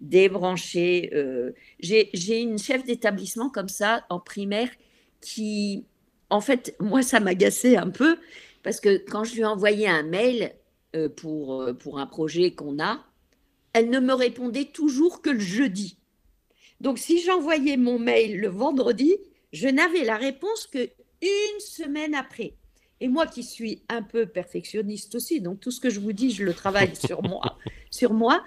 Débrancher. 0.02 1.12
Euh, 1.14 1.52
j'ai 1.80 2.42
une 2.42 2.58
chef 2.58 2.84
d'établissement 2.84 3.50
comme 3.50 3.70
ça 3.70 4.06
en 4.10 4.20
primaire 4.20 4.70
qui, 5.22 5.86
en 6.30 6.42
fait, 6.42 6.76
moi, 6.80 7.02
ça 7.02 7.20
m'agaçait 7.20 7.78
un 7.78 7.90
peu 7.90 8.18
parce 8.64 8.80
que 8.80 8.98
quand 8.98 9.24
je 9.24 9.36
lui 9.36 9.46
envoyais 9.46 9.88
un 9.88 10.04
mail 10.04 10.54
euh, 10.96 11.10
pour, 11.10 11.62
euh, 11.62 11.74
pour 11.74 12.00
un 12.00 12.08
projet 12.08 12.52
qu'on 12.52 12.80
a, 12.80 13.06
elle 13.74 13.90
ne 13.90 14.00
me 14.00 14.14
répondait 14.14 14.66
toujours 14.66 15.22
que 15.22 15.30
le 15.30 15.40
jeudi. 15.40 15.98
Donc, 16.82 16.98
si 16.98 17.22
j'envoyais 17.22 17.78
mon 17.78 18.00
mail 18.00 18.40
le 18.40 18.48
vendredi, 18.48 19.18
je 19.52 19.68
n'avais 19.68 20.04
la 20.04 20.18
réponse 20.18 20.68
que 20.68 20.90
une 21.22 21.60
semaine 21.60 22.16
après. 22.16 22.56
Et 23.02 23.08
moi 23.08 23.28
qui 23.28 23.44
suis 23.44 23.84
un 23.90 24.02
peu 24.02 24.26
perfectionniste 24.26 25.16
aussi, 25.16 25.42
donc 25.42 25.60
tout 25.60 25.72
ce 25.72 25.80
que 25.80 25.90
je 25.90 26.00
vous 26.00 26.14
dis, 26.14 26.32
je 26.32 26.44
le 26.44 26.54
travaille 26.54 26.96
sur 26.96 27.24
moi, 27.24 27.58
sur 27.90 28.14
moi. 28.14 28.44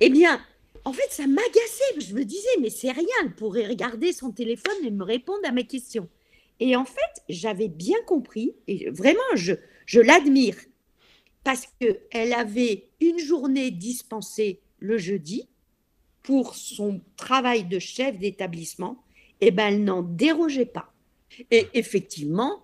Eh 0.00 0.10
bien, 0.10 0.40
en 0.86 0.92
fait, 0.92 1.10
ça 1.10 1.26
m'agaçait. 1.26 1.98
Je 1.98 2.14
me 2.14 2.24
disais, 2.24 2.48
mais 2.60 2.70
c'est 2.70 2.92
rien, 2.92 3.04
elle 3.24 3.34
pourrait 3.34 3.66
regarder 3.66 4.12
son 4.12 4.30
téléphone 4.30 4.76
et 4.84 4.92
me 4.92 5.02
répondre 5.02 5.40
à 5.44 5.50
mes 5.50 5.66
questions. 5.66 6.08
Et 6.60 6.76
en 6.76 6.84
fait, 6.84 7.22
j'avais 7.28 7.66
bien 7.66 7.98
compris, 8.06 8.54
et 8.68 8.88
vraiment, 8.90 9.18
je, 9.34 9.54
je 9.84 10.00
l'admire, 10.00 10.56
parce 11.42 11.66
qu'elle 11.80 12.32
avait 12.32 12.88
une 13.00 13.18
journée 13.18 13.72
dispensée 13.72 14.60
le 14.78 14.96
jeudi 14.96 15.48
pour 16.22 16.54
son 16.54 17.00
travail 17.16 17.64
de 17.64 17.80
chef 17.80 18.16
d'établissement, 18.18 19.02
et 19.40 19.50
ben 19.50 19.74
elle 19.74 19.84
n'en 19.84 20.02
dérogeait 20.02 20.66
pas. 20.66 20.92
Et 21.50 21.66
effectivement, 21.74 22.62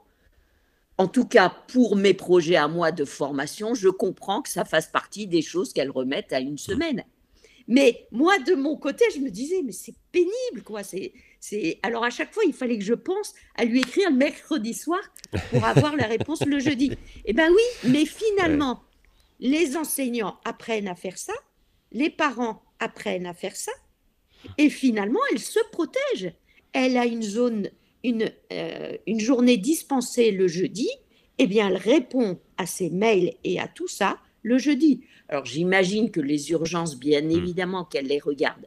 en 0.96 1.08
tout 1.08 1.26
cas 1.26 1.52
pour 1.68 1.96
mes 1.96 2.14
projets 2.14 2.56
à 2.56 2.68
moi 2.68 2.92
de 2.92 3.04
formation, 3.04 3.74
je 3.74 3.88
comprends 3.88 4.42
que 4.42 4.48
ça 4.48 4.64
fasse 4.64 4.86
partie 4.86 5.26
des 5.26 5.42
choses 5.42 5.72
qu'elle 5.72 5.90
remette 5.90 6.32
à 6.32 6.38
une 6.38 6.58
semaine. 6.58 7.04
Mais 7.68 8.06
moi, 8.10 8.38
de 8.38 8.54
mon 8.54 8.76
côté, 8.76 9.04
je 9.14 9.20
me 9.20 9.30
disais, 9.30 9.62
mais 9.64 9.72
c'est 9.72 9.94
pénible, 10.10 10.62
quoi. 10.64 10.82
C'est, 10.82 11.12
c'est... 11.40 11.78
Alors 11.82 12.04
à 12.04 12.10
chaque 12.10 12.32
fois, 12.32 12.42
il 12.46 12.52
fallait 12.52 12.78
que 12.78 12.84
je 12.84 12.94
pense 12.94 13.34
à 13.54 13.64
lui 13.64 13.80
écrire 13.80 14.10
le 14.10 14.16
mercredi 14.16 14.74
soir 14.74 15.00
pour 15.50 15.64
avoir 15.64 15.96
la 15.96 16.06
réponse 16.06 16.42
le 16.44 16.58
jeudi. 16.58 16.92
Eh 17.24 17.32
bien 17.32 17.50
oui, 17.50 17.90
mais 17.90 18.04
finalement, 18.04 18.82
les 19.38 19.76
enseignants 19.76 20.38
apprennent 20.44 20.88
à 20.88 20.94
faire 20.94 21.18
ça, 21.18 21.32
les 21.92 22.10
parents 22.10 22.62
apprennent 22.80 23.26
à 23.26 23.34
faire 23.34 23.54
ça, 23.54 23.72
et 24.58 24.70
finalement, 24.70 25.20
elle 25.30 25.38
se 25.38 25.60
protège. 25.70 26.32
Elle 26.72 26.96
a 26.96 27.06
une 27.06 27.22
zone, 27.22 27.70
une, 28.02 28.32
euh, 28.52 28.96
une 29.06 29.20
journée 29.20 29.56
dispensée 29.56 30.30
le 30.32 30.48
jeudi, 30.48 30.88
eh 31.38 31.46
bien, 31.46 31.68
elle 31.68 31.76
répond 31.76 32.40
à 32.56 32.66
ses 32.66 32.90
mails 32.90 33.34
et 33.44 33.60
à 33.60 33.68
tout 33.68 33.88
ça 33.88 34.18
le 34.42 34.58
jeudi. 34.58 35.02
Alors 35.28 35.44
j'imagine 35.44 36.10
que 36.10 36.20
les 36.20 36.50
urgences, 36.50 36.96
bien 36.96 37.22
hmm. 37.22 37.30
évidemment 37.30 37.84
qu'elle 37.84 38.06
les 38.06 38.20
regarde. 38.20 38.66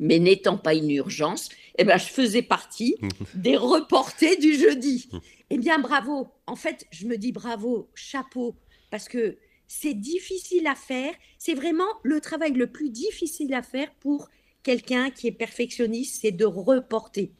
Mais 0.00 0.18
n'étant 0.20 0.56
pas 0.56 0.74
une 0.74 0.90
urgence, 0.90 1.48
eh 1.76 1.84
ben, 1.84 1.98
je 1.98 2.06
faisais 2.06 2.42
partie 2.42 2.96
des 3.34 3.56
reportés 3.56 4.36
du 4.36 4.54
jeudi. 4.54 5.08
Eh 5.50 5.58
bien, 5.58 5.80
bravo. 5.80 6.28
En 6.46 6.54
fait, 6.54 6.86
je 6.90 7.06
me 7.06 7.16
dis 7.16 7.32
bravo, 7.32 7.88
chapeau, 7.94 8.54
parce 8.90 9.08
que 9.08 9.38
c'est 9.66 9.94
difficile 9.94 10.66
à 10.66 10.74
faire. 10.74 11.12
C'est 11.38 11.54
vraiment 11.54 11.88
le 12.04 12.20
travail 12.20 12.52
le 12.52 12.68
plus 12.68 12.90
difficile 12.90 13.54
à 13.54 13.62
faire 13.62 13.92
pour 14.00 14.28
quelqu'un 14.62 15.10
qui 15.10 15.26
est 15.26 15.32
perfectionniste, 15.32 16.20
c'est 16.22 16.32
de 16.32 16.44
reporter. 16.44 17.30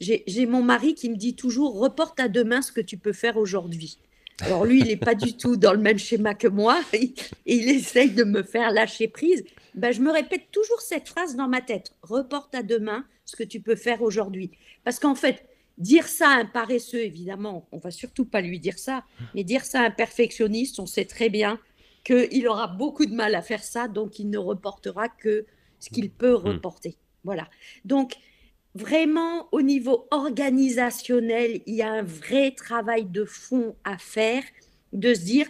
J'ai 0.00 0.46
mon 0.46 0.62
mari 0.62 0.94
qui 0.94 1.08
me 1.08 1.16
dit 1.16 1.34
toujours 1.34 1.78
reporte 1.78 2.20
à 2.20 2.28
demain 2.28 2.62
ce 2.62 2.72
que 2.72 2.80
tu 2.80 2.98
peux 2.98 3.12
faire 3.12 3.36
aujourd'hui. 3.36 3.98
Alors 4.40 4.64
lui, 4.64 4.80
il 4.80 4.86
n'est 4.86 4.96
pas 4.96 5.14
du 5.14 5.36
tout 5.36 5.56
dans 5.56 5.72
le 5.72 5.78
même 5.78 5.98
schéma 5.98 6.34
que 6.34 6.48
moi 6.48 6.82
et, 6.92 7.14
il 7.46 7.68
essaye 7.68 8.10
de 8.10 8.24
me 8.24 8.42
faire 8.42 8.70
lâcher 8.72 9.08
prise. 9.08 9.44
Ben, 9.74 9.92
je 9.92 10.00
me 10.00 10.10
répète 10.10 10.50
toujours 10.50 10.80
cette 10.80 11.08
phrase 11.08 11.36
dans 11.36 11.48
ma 11.48 11.60
tête. 11.60 11.94
Reporte 12.02 12.54
à 12.54 12.62
demain 12.62 13.04
ce 13.24 13.36
que 13.36 13.44
tu 13.44 13.60
peux 13.60 13.76
faire 13.76 14.02
aujourd'hui. 14.02 14.50
Parce 14.82 14.98
qu'en 14.98 15.14
fait, 15.14 15.46
dire 15.78 16.08
ça 16.08 16.28
à 16.28 16.40
un 16.40 16.44
paresseux, 16.46 17.02
évidemment, 17.02 17.68
on 17.72 17.78
va 17.78 17.90
surtout 17.90 18.24
pas 18.24 18.40
lui 18.40 18.60
dire 18.60 18.78
ça, 18.78 19.04
mais 19.34 19.44
dire 19.44 19.64
ça 19.64 19.80
à 19.80 19.86
un 19.86 19.90
perfectionniste, 19.90 20.78
on 20.78 20.86
sait 20.86 21.04
très 21.04 21.28
bien 21.28 21.58
qu'il 22.04 22.46
aura 22.48 22.66
beaucoup 22.66 23.06
de 23.06 23.14
mal 23.14 23.34
à 23.34 23.42
faire 23.42 23.62
ça, 23.62 23.88
donc 23.88 24.18
il 24.18 24.28
ne 24.28 24.38
reportera 24.38 25.08
que 25.08 25.46
ce 25.80 25.90
qu'il 25.90 26.10
peut 26.10 26.34
hmm. 26.34 26.48
reporter. 26.48 26.96
Voilà. 27.24 27.48
Donc, 27.84 28.14
vraiment 28.74 29.48
au 29.52 29.62
niveau 29.62 30.06
organisationnel, 30.10 31.62
il 31.66 31.74
y 31.74 31.82
a 31.82 31.90
un 31.90 32.02
vrai 32.02 32.52
travail 32.52 33.04
de 33.04 33.24
fond 33.24 33.76
à 33.84 33.98
faire, 33.98 34.42
de 34.92 35.14
se 35.14 35.20
dire 35.20 35.46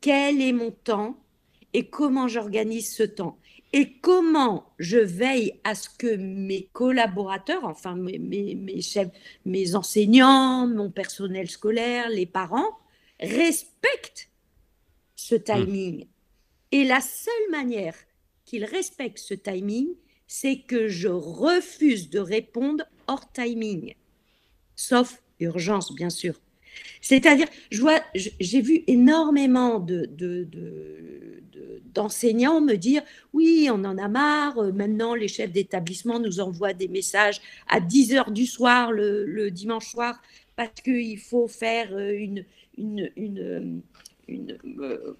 quel 0.00 0.40
est 0.40 0.52
mon 0.52 0.70
temps 0.70 1.16
et 1.74 1.88
comment 1.88 2.28
j'organise 2.28 2.94
ce 2.94 3.02
temps 3.02 3.38
et 3.72 3.94
comment 4.00 4.66
je 4.78 4.98
veille 4.98 5.54
à 5.64 5.74
ce 5.74 5.88
que 5.88 6.16
mes 6.16 6.68
collaborateurs, 6.72 7.64
enfin 7.64 7.96
mes, 7.96 8.18
mes, 8.18 8.82
chefs, 8.82 9.08
mes 9.46 9.74
enseignants, 9.74 10.66
mon 10.66 10.90
personnel 10.90 11.48
scolaire, 11.48 12.10
les 12.10 12.26
parents, 12.26 12.78
respectent 13.18 14.28
ce 15.16 15.36
hmm. 15.36 15.42
timing. 15.42 16.06
Et 16.70 16.84
la 16.84 17.00
seule 17.00 17.50
manière 17.50 17.94
qu'ils 18.44 18.64
respectent 18.64 19.18
ce 19.18 19.34
timing, 19.34 19.88
c'est 20.34 20.56
que 20.56 20.88
je 20.88 21.08
refuse 21.08 22.08
de 22.08 22.18
répondre 22.18 22.84
hors 23.06 23.30
timing, 23.32 23.94
sauf 24.74 25.22
urgence, 25.40 25.94
bien 25.94 26.08
sûr. 26.08 26.40
C'est-à-dire, 27.02 27.48
j'ai 27.70 28.62
vu 28.62 28.82
énormément 28.86 29.78
de, 29.78 30.08
d'enseignants 31.92 32.62
me 32.62 32.76
dire 32.76 33.02
oui, 33.34 33.68
on 33.70 33.84
en 33.84 33.98
a 33.98 34.08
marre, 34.08 34.56
euh, 34.56 34.72
maintenant 34.72 35.14
les 35.14 35.28
chefs 35.28 35.52
d'établissement 35.52 36.18
nous 36.18 36.40
envoient 36.40 36.72
des 36.72 36.88
messages 36.88 37.42
à 37.68 37.78
10 37.78 38.14
heures 38.14 38.30
du 38.30 38.46
soir 38.46 38.90
le, 38.90 39.50
dimanche 39.50 39.90
soir 39.90 40.22
parce 40.56 40.80
qu'il 40.82 41.18
faut 41.18 41.46
faire 41.46 41.92
euh, 41.92 42.10
une, 42.14 42.46
une, 42.78 43.82
euh, 44.80 45.14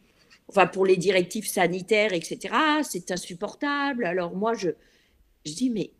enfin 0.49 0.67
pour 0.67 0.87
les 0.87 0.97
directives 0.97 1.47
sanitaires, 1.47 2.15
etc. 2.15 2.55
C'est 2.83 3.11
insupportable. 3.11 4.07
Alors 4.07 4.35
moi, 4.35 4.55
je, 4.55 4.71
je 5.45 5.53
dis 5.53 5.71
mais 5.71 5.93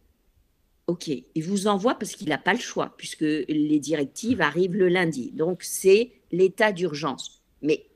Ok, 0.89 1.09
il 1.09 1.45
vous 1.45 1.69
envoie 1.69 1.95
parce 1.95 2.13
qu'il 2.13 2.29
n'a 2.29 2.39
pas 2.39 2.53
le 2.53 2.59
choix, 2.59 2.95
puisque 2.97 3.21
les 3.21 3.79
directives 3.79 4.41
arrivent 4.41 4.75
le 4.75 4.89
lundi. 4.89 5.31
Donc, 5.31 5.63
c'est 5.63 6.13
l'état 6.33 6.73
d'urgence. 6.73 7.43
Mais 7.63 7.87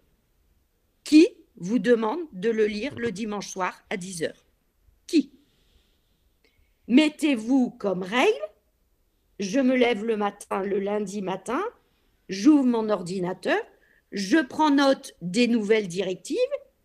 qui 1.03 1.29
vous 1.57 1.79
demande 1.79 2.21
de 2.33 2.49
le 2.49 2.67
lire 2.67 2.95
le 2.97 3.11
dimanche 3.11 3.49
soir 3.49 3.75
à 3.91 3.97
10h 3.97 4.33
Qui? 5.07 5.33
Mettez-vous 6.87 7.71
comme 7.71 8.03
règle, 8.03 8.33
je 9.41 9.59
me 9.59 9.75
lève 9.75 10.05
le 10.05 10.17
matin, 10.17 10.63
le 10.63 10.79
lundi 10.79 11.23
matin, 11.23 11.63
j'ouvre 12.29 12.65
mon 12.65 12.89
ordinateur, 12.89 13.59
je 14.13 14.39
prends 14.39 14.71
note 14.71 15.15
des 15.23 15.49
nouvelles 15.49 15.89
directives 15.89 16.39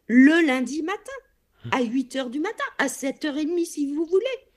le 0.07 0.45
lundi 0.45 0.81
matin, 0.81 1.11
à 1.71 1.83
8h 1.83 2.31
du 2.31 2.39
matin, 2.39 2.63
à 2.79 2.87
7h30 2.87 3.65
si 3.65 3.93
vous 3.93 4.05
voulez. 4.05 4.50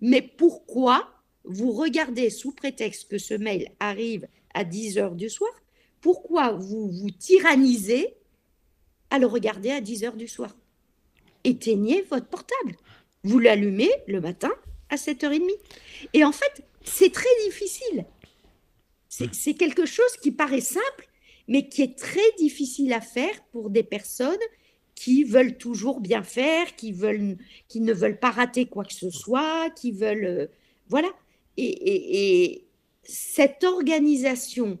Mais 0.00 0.22
pourquoi 0.22 1.08
vous 1.44 1.72
regardez 1.72 2.30
sous 2.30 2.52
prétexte 2.52 3.10
que 3.10 3.18
ce 3.18 3.34
mail 3.34 3.70
arrive 3.80 4.28
à 4.54 4.64
10 4.64 4.98
heures 4.98 5.14
du 5.14 5.28
soir 5.30 5.50
Pourquoi 6.00 6.52
vous 6.52 6.90
vous 6.90 7.10
tyrannisez 7.10 8.14
à 9.10 9.18
le 9.18 9.26
regarder 9.26 9.70
à 9.70 9.80
10 9.80 10.04
heures 10.04 10.16
du 10.16 10.28
soir? 10.28 10.54
Éteignez 11.44 12.02
votre 12.02 12.26
portable. 12.26 12.76
Vous 13.24 13.38
l'allumez 13.38 13.90
le 14.06 14.20
matin 14.20 14.50
à 14.90 14.96
7h30. 14.96 15.50
Et 16.12 16.24
en 16.24 16.32
fait, 16.32 16.64
c'est 16.84 17.12
très 17.12 17.28
difficile. 17.46 18.06
C'est 19.08 19.54
quelque 19.54 19.86
chose 19.86 20.16
qui 20.22 20.32
paraît 20.32 20.60
simple, 20.60 21.08
mais 21.48 21.68
qui 21.68 21.82
est 21.82 21.98
très 21.98 22.32
difficile 22.38 22.92
à 22.92 23.00
faire 23.00 23.42
pour 23.52 23.70
des 23.70 23.82
personnes 23.82 24.38
qui 24.98 25.22
veulent 25.22 25.56
toujours 25.56 26.00
bien 26.00 26.24
faire, 26.24 26.74
qui, 26.74 26.90
veulent, 26.90 27.36
qui 27.68 27.80
ne 27.80 27.92
veulent 27.92 28.18
pas 28.18 28.32
rater 28.32 28.66
quoi 28.66 28.84
que 28.84 28.92
ce 28.92 29.10
soit, 29.10 29.70
qui 29.76 29.92
veulent... 29.92 30.24
Euh, 30.24 30.46
voilà. 30.88 31.08
Et, 31.56 32.64
cette 33.04 33.62
organisation, 33.62 34.76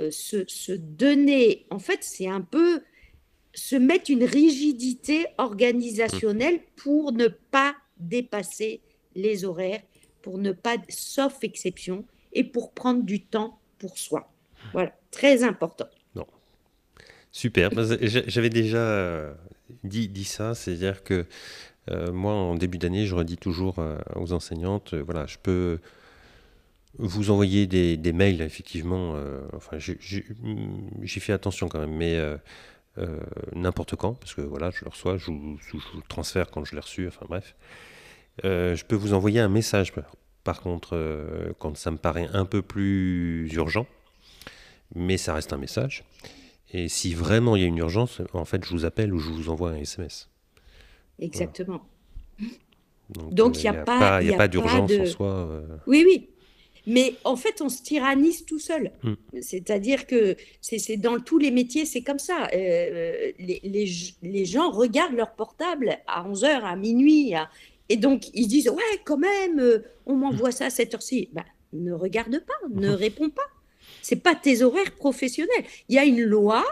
euh, 0.00 0.10
se, 0.10 0.72
donner, 0.72 1.66
en 1.70 1.78
fait, 1.78 1.98
c'est 2.00 2.26
un 2.26 2.40
peu 2.40 2.80
se 3.54 3.76
mettre 3.76 4.10
une 4.10 4.24
rigidité 4.24 5.26
organisationnelle 5.36 6.60
pour 6.76 7.12
ne 7.12 7.28
pas 7.28 7.76
dépasser 7.98 8.80
les 9.14 9.44
horaires, 9.44 9.82
pour 10.22 10.38
ne 10.38 10.52
pas, 10.52 10.76
sauf 10.88 11.44
exception, 11.44 12.06
et 12.32 12.42
pour 12.42 12.72
prendre 12.72 13.02
du 13.02 13.20
temps 13.20 13.60
pour 13.78 13.98
soi. 13.98 14.32
Voilà, 14.72 14.98
très 15.10 15.42
important. 15.42 15.88
Non. 16.14 16.26
Super. 17.30 17.70
J'avais 18.00 18.50
déjà 18.50 19.36
dit, 19.84 20.24
ça, 20.24 20.54
c'est-à-dire 20.54 21.02
que 21.02 21.26
euh, 21.90 22.12
moi, 22.12 22.32
en 22.32 22.54
début 22.54 22.78
d'année, 22.78 23.06
je 23.06 23.14
redis 23.14 23.38
toujours 23.38 23.78
euh, 23.78 23.98
aux 24.16 24.32
enseignantes, 24.32 24.94
euh, 24.94 25.02
voilà, 25.02 25.26
je 25.26 25.38
peux 25.42 25.80
vous 26.98 27.30
envoyer 27.30 27.66
des, 27.66 28.12
mails, 28.12 28.40
effectivement, 28.42 29.14
enfin, 29.54 29.78
j'ai 29.78 31.20
fait 31.20 31.32
attention 31.32 31.68
quand 31.68 31.78
même, 31.78 31.94
mais 31.94 32.18
n'importe 33.54 33.94
quand, 33.94 34.14
parce 34.14 34.34
que 34.34 34.40
voilà, 34.40 34.70
je 34.70 34.84
le 34.84 34.90
reçois, 34.90 35.16
je, 35.16 35.26
je, 35.26 35.76
le 35.76 36.02
transfère 36.08 36.50
quand 36.50 36.64
je 36.64 36.74
l'ai 36.74 36.80
reçu, 36.80 37.06
enfin 37.06 37.26
bref. 37.28 37.54
je 38.42 38.84
peux 38.84 38.96
vous 38.96 39.12
envoyer 39.12 39.38
un 39.38 39.48
message, 39.50 39.92
par 40.42 40.60
contre, 40.60 40.98
quand 41.60 41.76
ça 41.76 41.92
me 41.92 41.98
paraît 41.98 42.28
un 42.32 42.46
peu 42.46 42.62
plus 42.62 43.48
urgent, 43.52 43.86
mais 44.94 45.18
ça 45.18 45.34
reste 45.34 45.52
un 45.52 45.58
message. 45.58 46.04
Et 46.72 46.88
si 46.88 47.14
vraiment 47.14 47.56
il 47.56 47.62
y 47.62 47.64
a 47.64 47.68
une 47.68 47.78
urgence, 47.78 48.20
en 48.32 48.44
fait, 48.44 48.64
je 48.64 48.70
vous 48.70 48.84
appelle 48.84 49.14
ou 49.14 49.18
je 49.18 49.30
vous 49.30 49.48
envoie 49.48 49.70
un 49.70 49.76
SMS. 49.76 50.28
Exactement. 51.18 51.82
Donc, 53.30 53.56
il 53.58 53.62
n'y 53.62 53.68
a, 53.76 53.84
pas, 53.84 54.16
a 54.18 54.36
pas 54.36 54.48
d'urgence 54.48 54.90
en 54.92 55.06
soi. 55.06 55.28
Euh. 55.28 55.62
Oui, 55.86 56.04
oui. 56.06 56.28
Mais 56.86 57.14
en 57.24 57.36
fait, 57.36 57.60
on 57.60 57.68
se 57.68 57.82
tyrannise 57.82 58.44
tout 58.46 58.58
seul. 58.58 58.92
Hmm. 59.02 59.14
C'est-à-dire 59.40 60.06
que 60.06 60.36
c'est 60.60 60.96
dans 60.96 61.18
tous 61.20 61.38
les 61.38 61.50
métiers, 61.50 61.84
c'est 61.84 62.02
comme 62.02 62.18
ça. 62.18 62.48
Euh, 62.54 63.32
les, 63.38 63.60
les, 64.22 64.44
gens 64.44 64.70
regardent 64.70 65.16
leur 65.16 65.32
portable 65.32 65.98
à 66.06 66.26
11h, 66.28 66.62
à 66.62 66.76
minuit. 66.76 67.34
et 67.88 67.96
donc, 67.96 68.28
ils 68.34 68.44
se 68.44 68.48
disent 68.48 68.68
Ouais, 68.70 69.00
quand 69.04 69.18
même, 69.18 69.58
euh, 69.58 69.84
on 70.06 70.16
m'envoie 70.16 70.50
ça 70.50 70.66
à 70.66 70.70
cette 70.70 70.94
heure-ci. 70.94 71.28
Ben, 71.32 71.44
ne 71.72 71.92
regarde 71.92 72.42
pas, 72.46 72.68
ne 72.70 72.88
réponds 72.94 73.30
pas 73.30 73.48
c'est 74.08 74.16
pas 74.16 74.34
tes 74.34 74.62
horaires 74.62 74.92
professionnels. 74.96 75.64
Il 75.90 75.96
y 75.96 75.98
a 75.98 76.04
une 76.06 76.22
loi 76.22 76.64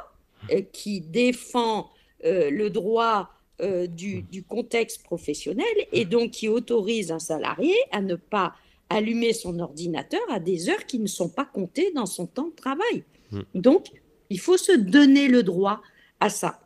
euh, 0.51 0.62
qui 0.72 1.03
défend 1.03 1.90
euh, 2.25 2.49
le 2.49 2.70
droit 2.70 3.29
euh, 3.61 3.87
du, 3.87 4.25
contexte 4.49 5.03
professionnel 5.03 5.66
et 5.92 6.07
donc 6.07 6.31
qui 6.31 6.49
autorise 6.49 7.12
un 7.12 7.18
salarié 7.18 7.75
à 7.92 8.01
ne 8.01 8.14
pas 8.14 8.55
allumer 8.88 9.35
son 9.35 9.59
ordinateur 9.59 10.22
à 10.31 10.40
des 10.40 10.70
heures 10.70 10.87
qui 10.87 10.99
ne 10.99 11.07
sont 11.07 11.29
pas 11.29 11.44
comptées 11.44 11.92
dans 11.92 12.07
son 12.07 12.27
temps 12.27 12.49
de 12.49 12.55
travail. 12.55 13.05
Hmm. 13.31 13.42
Donc, 13.55 13.88
il 14.31 14.40
faut 14.40 14.57
se 14.57 14.72
donner 14.72 15.29
le 15.29 15.42
droit 15.42 15.83
à 16.20 16.31
ça. 16.31 16.62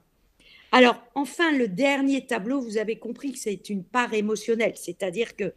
Alors, 0.70 1.02
enfin, 1.16 1.50
le 1.50 1.66
dernier 1.66 2.26
tableau, 2.26 2.60
vous 2.60 2.78
avez 2.78 2.94
compris 2.94 3.32
que 3.32 3.38
c'est 3.40 3.70
une 3.70 3.82
part 3.82 4.14
émotionnelle, 4.14 4.74
c'est-à-dire 4.76 5.34
que 5.34 5.52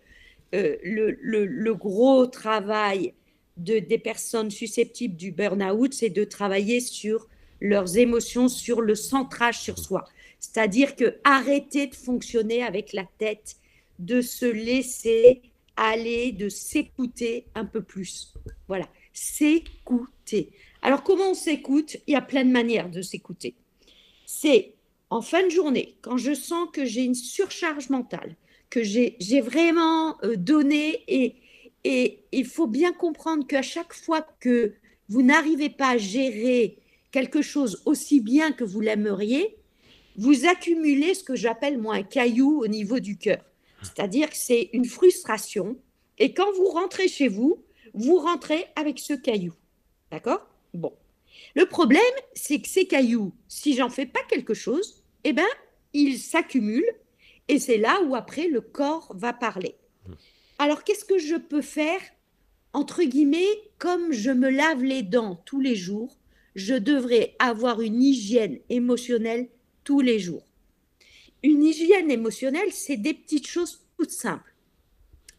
le, 0.51 1.73
gros 1.73 2.25
travail 2.25 3.13
de, 3.57 3.79
des 3.79 3.97
personnes 3.97 4.51
susceptibles 4.51 5.15
du 5.15 5.31
burn-out, 5.31 5.93
c'est 5.93 6.09
de 6.09 6.23
travailler 6.23 6.79
sur 6.79 7.27
leurs 7.61 7.97
émotions, 7.97 8.49
sur 8.49 8.81
le 8.81 8.95
centrage 8.95 9.59
sur 9.59 9.77
soi. 9.77 10.05
C'est-à-dire 10.39 10.95
que 10.95 11.17
arrêter 11.23 11.87
de 11.87 11.95
fonctionner 11.95 12.63
avec 12.63 12.93
la 12.93 13.05
tête, 13.17 13.55
de 13.99 14.21
se 14.21 14.45
laisser 14.45 15.41
aller, 15.77 16.31
de 16.31 16.49
s'écouter 16.49 17.45
un 17.55 17.65
peu 17.65 17.81
plus. 17.81 18.33
Voilà, 18.67 18.87
s'écouter. 19.13 20.51
Alors 20.81 21.03
comment 21.03 21.31
on 21.31 21.33
s'écoute? 21.33 21.97
Il 22.07 22.13
y 22.13 22.15
a 22.15 22.21
plein 22.21 22.43
de 22.43 22.51
manières 22.51 22.89
de 22.89 23.01
s'écouter. 23.01 23.55
C'est 24.25 24.73
en 25.09 25.21
fin 25.21 25.43
de 25.43 25.49
journée, 25.49 25.95
quand 26.01 26.17
je 26.17 26.33
sens 26.33 26.67
que 26.73 26.85
j'ai 26.85 27.03
une 27.03 27.15
surcharge 27.15 27.89
mentale, 27.89 28.35
que 28.69 28.81
j'ai 28.83 29.41
vraiment 29.41 30.17
euh, 30.23 30.35
donné 30.35 31.03
et, 31.07 31.35
et 31.83 32.23
il 32.31 32.45
faut 32.45 32.67
bien 32.67 32.93
comprendre 32.93 33.45
qu'à 33.45 33.61
chaque 33.61 33.93
fois 33.93 34.25
que 34.39 34.73
vous 35.09 35.21
n'arrivez 35.21 35.69
pas 35.69 35.91
à 35.91 35.97
gérer 35.97 36.77
quelque 37.11 37.41
chose 37.41 37.81
aussi 37.85 38.21
bien 38.21 38.51
que 38.51 38.63
vous 38.63 38.81
l'aimeriez, 38.81 39.57
vous 40.15 40.45
accumulez 40.45 41.13
ce 41.13 41.23
que 41.23 41.35
j'appelle 41.35 41.77
moi 41.77 41.95
un 41.95 42.03
caillou 42.03 42.61
au 42.63 42.67
niveau 42.67 42.99
du 42.99 43.17
cœur. 43.17 43.43
C'est-à-dire 43.81 44.29
que 44.29 44.37
c'est 44.37 44.69
une 44.73 44.85
frustration. 44.85 45.77
Et 46.17 46.33
quand 46.33 46.51
vous 46.53 46.67
rentrez 46.67 47.07
chez 47.07 47.27
vous, 47.27 47.63
vous 47.93 48.17
rentrez 48.17 48.65
avec 48.75 48.99
ce 48.99 49.13
caillou. 49.13 49.53
D'accord? 50.11 50.47
Bon. 50.73 50.93
Le 51.55 51.65
problème, 51.65 52.01
c'est 52.33 52.61
que 52.61 52.67
ces 52.67 52.85
cailloux, 52.85 53.33
si 53.47 53.75
j'en 53.75 53.89
fais 53.89 54.05
pas 54.05 54.21
quelque 54.29 54.53
chose, 54.53 55.03
eh 55.23 55.33
ben, 55.33 55.45
ils 55.93 56.17
s'accumulent. 56.17 56.95
Et 57.47 57.59
c'est 57.59 57.77
là 57.77 58.01
où 58.03 58.15
après 58.15 58.47
le 58.47 58.61
corps 58.61 59.11
va 59.15 59.33
parler. 59.33 59.75
Alors, 60.63 60.85
qu'est-ce 60.85 61.03
que 61.03 61.17
je 61.17 61.35
peux 61.35 61.61
faire 61.61 61.99
Entre 62.71 63.03
guillemets, 63.03 63.49
comme 63.79 64.13
je 64.13 64.31
me 64.31 64.49
lave 64.49 64.81
les 64.81 65.03
dents 65.03 65.35
tous 65.43 65.59
les 65.59 65.75
jours, 65.75 66.17
je 66.55 66.73
devrais 66.73 67.35
avoir 67.37 67.81
une 67.81 68.01
hygiène 68.01 68.59
émotionnelle 68.69 69.49
tous 69.83 69.99
les 69.99 70.19
jours. 70.19 70.45
Une 71.43 71.65
hygiène 71.65 72.09
émotionnelle, 72.09 72.71
c'est 72.71 72.95
des 72.95 73.13
petites 73.13 73.45
choses 73.45 73.81
toutes 73.97 74.11
simples. 74.11 74.55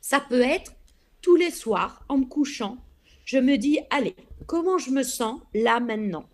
Ça 0.02 0.20
peut 0.20 0.42
être 0.42 0.74
tous 1.22 1.36
les 1.36 1.50
soirs, 1.50 2.04
en 2.10 2.18
me 2.18 2.26
couchant, 2.26 2.76
je 3.24 3.38
me 3.38 3.56
dis, 3.56 3.78
allez, 3.88 4.16
comment 4.46 4.76
je 4.76 4.90
me 4.90 5.02
sens 5.02 5.40
là 5.54 5.80
maintenant? 5.80 6.28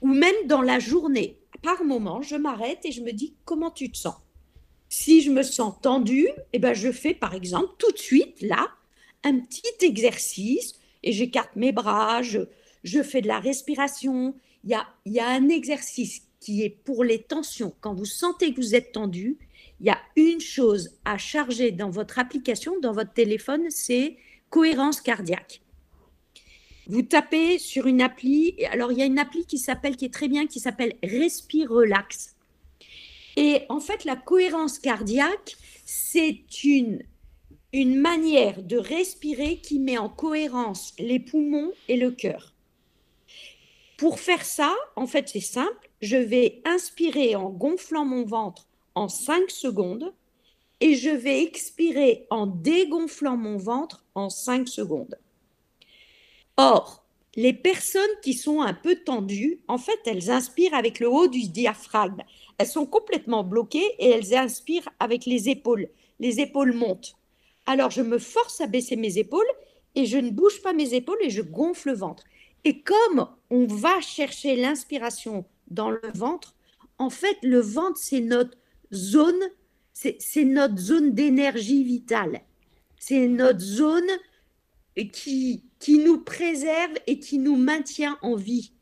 Ou 0.00 0.08
même 0.08 0.48
dans 0.48 0.62
la 0.62 0.80
journée, 0.80 1.38
par 1.62 1.84
moment, 1.84 2.20
je 2.20 2.34
m'arrête 2.34 2.84
et 2.84 2.90
je 2.90 3.02
me 3.02 3.12
dis, 3.12 3.36
comment 3.44 3.70
tu 3.70 3.92
te 3.92 3.96
sens? 3.96 4.16
Si 4.92 5.22
je 5.22 5.30
me 5.30 5.42
sens 5.42 5.74
tendue, 5.80 6.28
eh 6.52 6.58
ben 6.58 6.74
je 6.74 6.92
fais 6.92 7.14
par 7.14 7.32
exemple 7.32 7.72
tout 7.78 7.90
de 7.92 7.98
suite 7.98 8.42
là 8.42 8.68
un 9.24 9.38
petit 9.40 9.86
exercice 9.86 10.74
et 11.02 11.12
j'écarte 11.12 11.56
mes 11.56 11.72
bras, 11.72 12.20
je, 12.20 12.40
fais 13.02 13.22
de 13.22 13.26
la 13.26 13.40
respiration. 13.40 14.34
Il 14.64 14.70
y 14.70 14.74
a, 14.74 14.86
y 15.06 15.18
a 15.18 15.28
un 15.28 15.48
exercice 15.48 16.20
qui 16.40 16.62
est 16.62 16.68
pour 16.68 17.04
les 17.04 17.22
tensions. 17.22 17.74
Quand 17.80 17.94
vous 17.94 18.04
sentez 18.04 18.52
que 18.52 18.60
vous 18.60 18.74
êtes 18.74 18.92
tendu, 18.92 19.38
il 19.80 19.86
y 19.86 19.90
a 19.90 19.98
une 20.14 20.42
chose 20.42 20.90
à 21.06 21.16
charger 21.16 21.70
dans 21.70 21.88
votre 21.88 22.18
application, 22.18 22.78
dans 22.80 22.92
votre 22.92 23.14
téléphone, 23.14 23.70
c'est 23.70 24.18
cohérence 24.50 25.00
cardiaque. 25.00 25.62
Vous 26.86 27.02
tapez 27.02 27.58
sur 27.58 27.86
une 27.86 28.02
appli. 28.02 28.62
Alors, 28.70 28.92
il 28.92 28.98
y 28.98 29.02
a 29.02 29.06
une 29.06 29.18
appli 29.18 29.46
qui 29.46 29.56
s'appelle, 29.56 29.96
qui 29.96 30.04
est 30.04 30.12
très 30.12 30.28
bien, 30.28 30.46
qui 30.46 30.60
s'appelle 30.60 30.96
Respire 31.02 31.70
Relax. 31.70 32.36
Et 33.36 33.62
en 33.68 33.80
fait, 33.80 34.04
la 34.04 34.16
cohérence 34.16 34.78
cardiaque, 34.78 35.56
c'est 35.84 36.64
une, 36.64 37.02
une 37.72 37.96
manière 37.96 38.62
de 38.62 38.76
respirer 38.76 39.58
qui 39.58 39.78
met 39.78 39.98
en 39.98 40.08
cohérence 40.08 40.92
les 40.98 41.18
poumons 41.18 41.72
et 41.88 41.96
le 41.96 42.10
cœur. 42.10 42.54
Pour 43.96 44.20
faire 44.20 44.44
ça, 44.44 44.74
en 44.96 45.06
fait, 45.06 45.28
c'est 45.28 45.40
simple. 45.40 45.90
Je 46.00 46.16
vais 46.16 46.60
inspirer 46.64 47.36
en 47.36 47.50
gonflant 47.50 48.04
mon 48.04 48.24
ventre 48.24 48.66
en 48.94 49.08
5 49.08 49.50
secondes 49.50 50.12
et 50.80 50.96
je 50.96 51.10
vais 51.10 51.42
expirer 51.42 52.26
en 52.30 52.46
dégonflant 52.46 53.36
mon 53.36 53.56
ventre 53.56 54.04
en 54.16 54.28
5 54.28 54.68
secondes. 54.68 55.16
Or, 56.56 57.01
les 57.34 57.52
personnes 57.52 58.02
qui 58.22 58.34
sont 58.34 58.60
un 58.60 58.74
peu 58.74 58.96
tendues, 58.96 59.60
en 59.68 59.78
fait, 59.78 59.98
elles 60.06 60.30
inspirent 60.30 60.74
avec 60.74 61.00
le 61.00 61.08
haut 61.08 61.28
du 61.28 61.48
diaphragme. 61.48 62.22
Elles 62.58 62.66
sont 62.66 62.86
complètement 62.86 63.42
bloquées 63.42 63.88
et 63.98 64.10
elles 64.10 64.34
inspirent 64.34 64.88
avec 65.00 65.24
les 65.24 65.48
épaules. 65.48 65.88
Les 66.20 66.40
épaules 66.40 66.74
montent. 66.74 67.14
Alors, 67.66 67.90
je 67.90 68.02
me 68.02 68.18
force 68.18 68.60
à 68.60 68.66
baisser 68.66 68.96
mes 68.96 69.18
épaules 69.18 69.46
et 69.94 70.04
je 70.04 70.18
ne 70.18 70.30
bouge 70.30 70.60
pas 70.62 70.72
mes 70.72 70.94
épaules 70.94 71.18
et 71.22 71.30
je 71.30 71.42
gonfle 71.42 71.88
le 71.88 71.94
ventre. 71.94 72.24
Et 72.64 72.80
comme 72.80 73.28
on 73.50 73.66
va 73.66 74.00
chercher 74.00 74.56
l'inspiration 74.56 75.44
dans 75.68 75.90
le 75.90 76.00
ventre, 76.14 76.54
en 76.98 77.10
fait, 77.10 77.36
le 77.42 77.60
ventre, 77.60 77.98
c'est 77.98 78.20
notre 78.20 78.56
zone, 78.92 79.40
c'est 79.92 80.44
notre 80.44 80.78
zone 80.78 81.12
d'énergie 81.14 81.82
vitale. 81.82 82.42
C'est 82.98 83.26
notre 83.26 83.60
zone 83.60 84.08
qui, 84.96 85.62
nous 85.88 86.18
préserve 86.18 86.94
et 87.06 87.18
qui 87.18 87.38
nous 87.38 87.56
maintient 87.56 88.18
en 88.22 88.36
vie. 88.36 88.72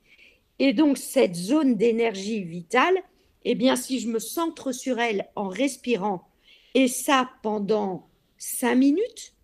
Et 0.59 0.73
donc, 0.73 0.99
cette 0.99 1.35
zone 1.35 1.77
d'énergie 1.77 2.42
vitale, 2.42 2.96
eh 3.44 3.55
bien, 3.55 3.77
si 3.77 4.01
je 4.01 4.09
me 4.09 4.18
centre 4.18 4.73
sur 4.73 4.99
elle 4.99 5.29
en 5.37 5.49
respirant, 5.49 6.29
et 6.75 6.88
ça 6.88 7.31
pendant 7.42 8.09
5 8.38 8.75
minutes, 8.75 9.35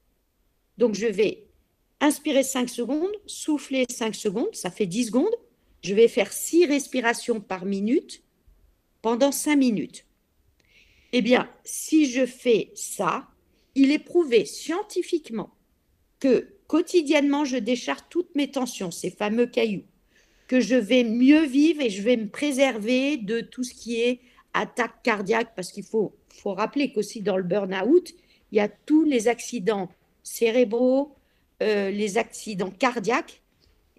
donc 0.78 0.94
je 0.94 1.06
vais 1.06 1.44
inspirer 2.00 2.42
5 2.42 2.68
secondes, 2.68 3.10
souffler 3.26 3.84
5 3.90 4.14
secondes, 4.14 4.54
ça 4.54 4.70
fait 4.70 4.86
10 4.86 5.06
secondes, 5.06 5.34
je 5.82 5.94
vais 5.94 6.08
faire 6.08 6.32
6 6.32 6.66
respirations 6.66 7.40
par 7.40 7.64
minute 7.64 8.22
pendant 9.02 9.32
5 9.32 9.56
minutes. 9.56 10.04
Eh 11.12 11.22
bien, 11.22 11.48
si 11.64 12.10
je 12.10 12.26
fais 12.26 12.72
ça, 12.74 13.28
il 13.74 13.92
est 13.92 13.98
prouvé 13.98 14.44
scientifiquement 14.44 15.54
que 16.18 16.55
quotidiennement, 16.66 17.44
je 17.44 17.56
décharge 17.56 18.02
toutes 18.10 18.34
mes 18.34 18.50
tensions, 18.50 18.90
ces 18.90 19.10
fameux 19.10 19.46
cailloux, 19.46 19.84
que 20.48 20.60
je 20.60 20.76
vais 20.76 21.04
mieux 21.04 21.44
vivre 21.44 21.80
et 21.82 21.90
je 21.90 22.02
vais 22.02 22.16
me 22.16 22.28
préserver 22.28 23.16
de 23.16 23.40
tout 23.40 23.64
ce 23.64 23.74
qui 23.74 24.00
est 24.00 24.20
attaque 24.54 25.02
cardiaque, 25.02 25.52
parce 25.54 25.70
qu'il 25.70 25.84
faut, 25.84 26.14
faut 26.28 26.54
rappeler 26.54 26.92
qu'aussi 26.92 27.20
dans 27.20 27.36
le 27.36 27.42
burn-out, 27.42 28.14
il 28.52 28.56
y 28.56 28.60
a 28.60 28.68
tous 28.68 29.04
les 29.04 29.28
accidents 29.28 29.90
cérébraux, 30.22 31.14
euh, 31.62 31.90
les 31.90 32.18
accidents 32.18 32.70
cardiaques. 32.70 33.42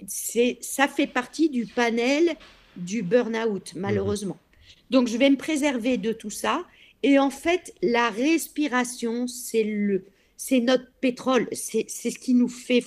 C'est, 0.08 0.58
ça 0.62 0.88
fait 0.88 1.08
partie 1.08 1.50
du 1.50 1.66
panel 1.66 2.36
du 2.76 3.02
burn-out, 3.02 3.74
malheureusement. 3.76 4.38
Donc, 4.90 5.08
je 5.08 5.18
vais 5.18 5.30
me 5.30 5.38
préserver 5.38 5.98
de 5.98 6.14
tout 6.14 6.30
ça. 6.30 6.66
Et 7.04 7.20
en 7.20 7.30
fait, 7.30 7.74
la 7.82 8.10
respiration, 8.10 9.28
c'est 9.28 9.64
le, 9.64 10.06
c'est 10.38 10.60
notre 10.62 10.90
pétrole, 11.02 11.50
c'est 11.52 11.90
ce 11.90 12.20
qui 12.20 12.34
nous 12.34 12.48
fait 12.48 12.86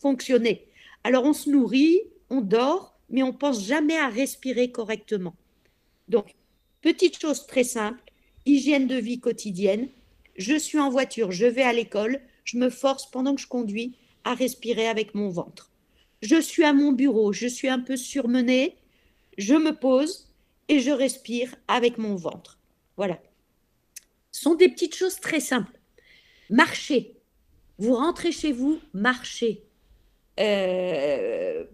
fonctionner. 0.00 0.66
Alors 1.02 1.24
on 1.24 1.32
se 1.32 1.50
nourrit, 1.50 2.02
on 2.28 2.42
dort, 2.42 2.94
mais 3.08 3.22
on 3.22 3.32
pense 3.32 3.66
jamais 3.66 3.96
à 3.96 4.08
respirer 4.08 4.70
correctement. 4.70 5.34
Donc, 6.08 6.34
petite 6.82 7.20
chose 7.20 7.46
très 7.46 7.64
simple, 7.64 8.02
hygiène 8.46 8.86
de 8.86 8.96
vie 8.96 9.18
quotidienne. 9.18 9.88
Je 10.36 10.56
suis 10.56 10.78
en 10.78 10.90
voiture, 10.90 11.32
je 11.32 11.46
vais 11.46 11.62
à 11.62 11.72
l'école, 11.72 12.20
je 12.44 12.58
me 12.58 12.70
force 12.70 13.10
pendant 13.10 13.34
que 13.34 13.40
je 13.40 13.46
conduis 13.48 13.96
à 14.24 14.34
respirer 14.34 14.86
avec 14.86 15.14
mon 15.14 15.28
ventre. 15.28 15.70
Je 16.22 16.40
suis 16.40 16.64
à 16.64 16.72
mon 16.72 16.92
bureau, 16.92 17.32
je 17.32 17.46
suis 17.46 17.68
un 17.68 17.80
peu 17.80 17.96
surmenée, 17.96 18.76
je 19.38 19.54
me 19.54 19.72
pose 19.72 20.28
et 20.68 20.80
je 20.80 20.90
respire 20.90 21.54
avec 21.66 21.96
mon 21.96 22.14
ventre. 22.14 22.58
Voilà. 22.96 23.18
Ce 24.30 24.42
sont 24.42 24.54
des 24.54 24.68
petites 24.68 24.94
choses 24.94 25.18
très 25.18 25.40
simples. 25.40 25.79
Marchez. 26.50 27.16
Vous 27.78 27.94
rentrez 27.94 28.32
chez 28.32 28.50
vous, 28.50 28.80
marchez. 28.92 29.62
Euh, 30.40 31.64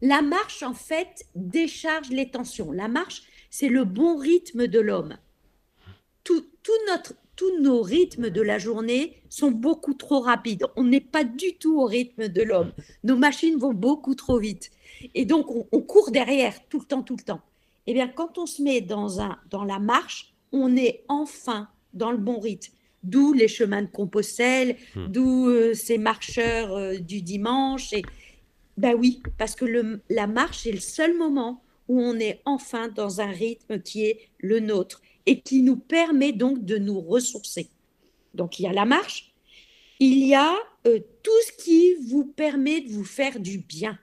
la 0.00 0.22
marche, 0.22 0.62
en 0.62 0.72
fait, 0.72 1.26
décharge 1.34 2.08
les 2.08 2.30
tensions. 2.30 2.72
La 2.72 2.88
marche, 2.88 3.22
c'est 3.50 3.68
le 3.68 3.84
bon 3.84 4.16
rythme 4.16 4.66
de 4.66 4.80
l'homme. 4.80 5.18
Tout, 6.24 6.44
notre, 6.88 7.14
tous 7.36 7.60
nos 7.60 7.82
rythmes 7.82 8.30
de 8.30 8.40
la 8.40 8.58
journée 8.58 9.22
sont 9.28 9.50
beaucoup 9.50 9.94
trop 9.94 10.20
rapides. 10.20 10.64
On 10.74 10.84
n'est 10.84 11.00
pas 11.00 11.22
du 11.22 11.54
tout 11.58 11.78
au 11.80 11.84
rythme 11.84 12.28
de 12.28 12.42
l'homme. 12.42 12.72
Nos 13.04 13.16
machines 13.16 13.58
vont 13.58 13.74
beaucoup 13.74 14.14
trop 14.14 14.38
vite. 14.38 14.70
Et 15.14 15.26
donc, 15.26 15.50
on, 15.50 15.68
on, 15.72 15.82
court 15.82 16.10
derrière 16.10 16.66
tout 16.68 16.80
le 16.80 16.86
temps, 16.86 17.02
tout 17.02 17.16
le 17.16 17.22
temps. 17.22 17.42
Eh 17.86 17.92
bien, 17.92 18.08
quand 18.08 18.38
on 18.38 18.46
se 18.46 18.62
met 18.62 18.80
dans, 18.80 19.20
un, 19.20 19.38
dans 19.50 19.64
la 19.64 19.78
marche, 19.78 20.34
on 20.52 20.74
est 20.74 21.04
enfin 21.08 21.68
dans 21.92 22.10
le 22.10 22.18
bon 22.18 22.40
rythme 22.40 22.75
d'où 23.06 23.32
les 23.32 23.48
chemins 23.48 23.82
de 23.82 23.88
Compostelle, 23.88 24.76
hmm. 24.94 25.06
d'où 25.08 25.48
euh, 25.48 25.74
ces 25.74 25.98
marcheurs 25.98 26.74
euh, 26.76 26.96
du 26.98 27.22
dimanche. 27.22 27.92
Et 27.92 28.02
ben 28.76 28.94
oui, 28.94 29.22
parce 29.38 29.54
que 29.54 29.64
le, 29.64 30.00
la 30.10 30.26
marche 30.26 30.66
est 30.66 30.72
le 30.72 30.80
seul 30.80 31.16
moment 31.16 31.62
où 31.88 32.00
on 32.00 32.18
est 32.18 32.40
enfin 32.44 32.88
dans 32.88 33.20
un 33.20 33.30
rythme 33.30 33.80
qui 33.80 34.04
est 34.04 34.28
le 34.38 34.60
nôtre 34.60 35.00
et 35.24 35.40
qui 35.40 35.62
nous 35.62 35.76
permet 35.76 36.32
donc 36.32 36.64
de 36.64 36.76
nous 36.76 37.00
ressourcer. 37.00 37.68
Donc 38.34 38.58
il 38.58 38.64
y 38.64 38.66
a 38.66 38.72
la 38.72 38.84
marche, 38.84 39.32
il 40.00 40.26
y 40.26 40.34
a 40.34 40.54
euh, 40.86 40.98
tout 41.22 41.30
ce 41.46 41.64
qui 41.64 41.94
vous 42.08 42.24
permet 42.24 42.80
de 42.80 42.90
vous 42.90 43.04
faire 43.04 43.40
du 43.40 43.58
bien. 43.58 43.98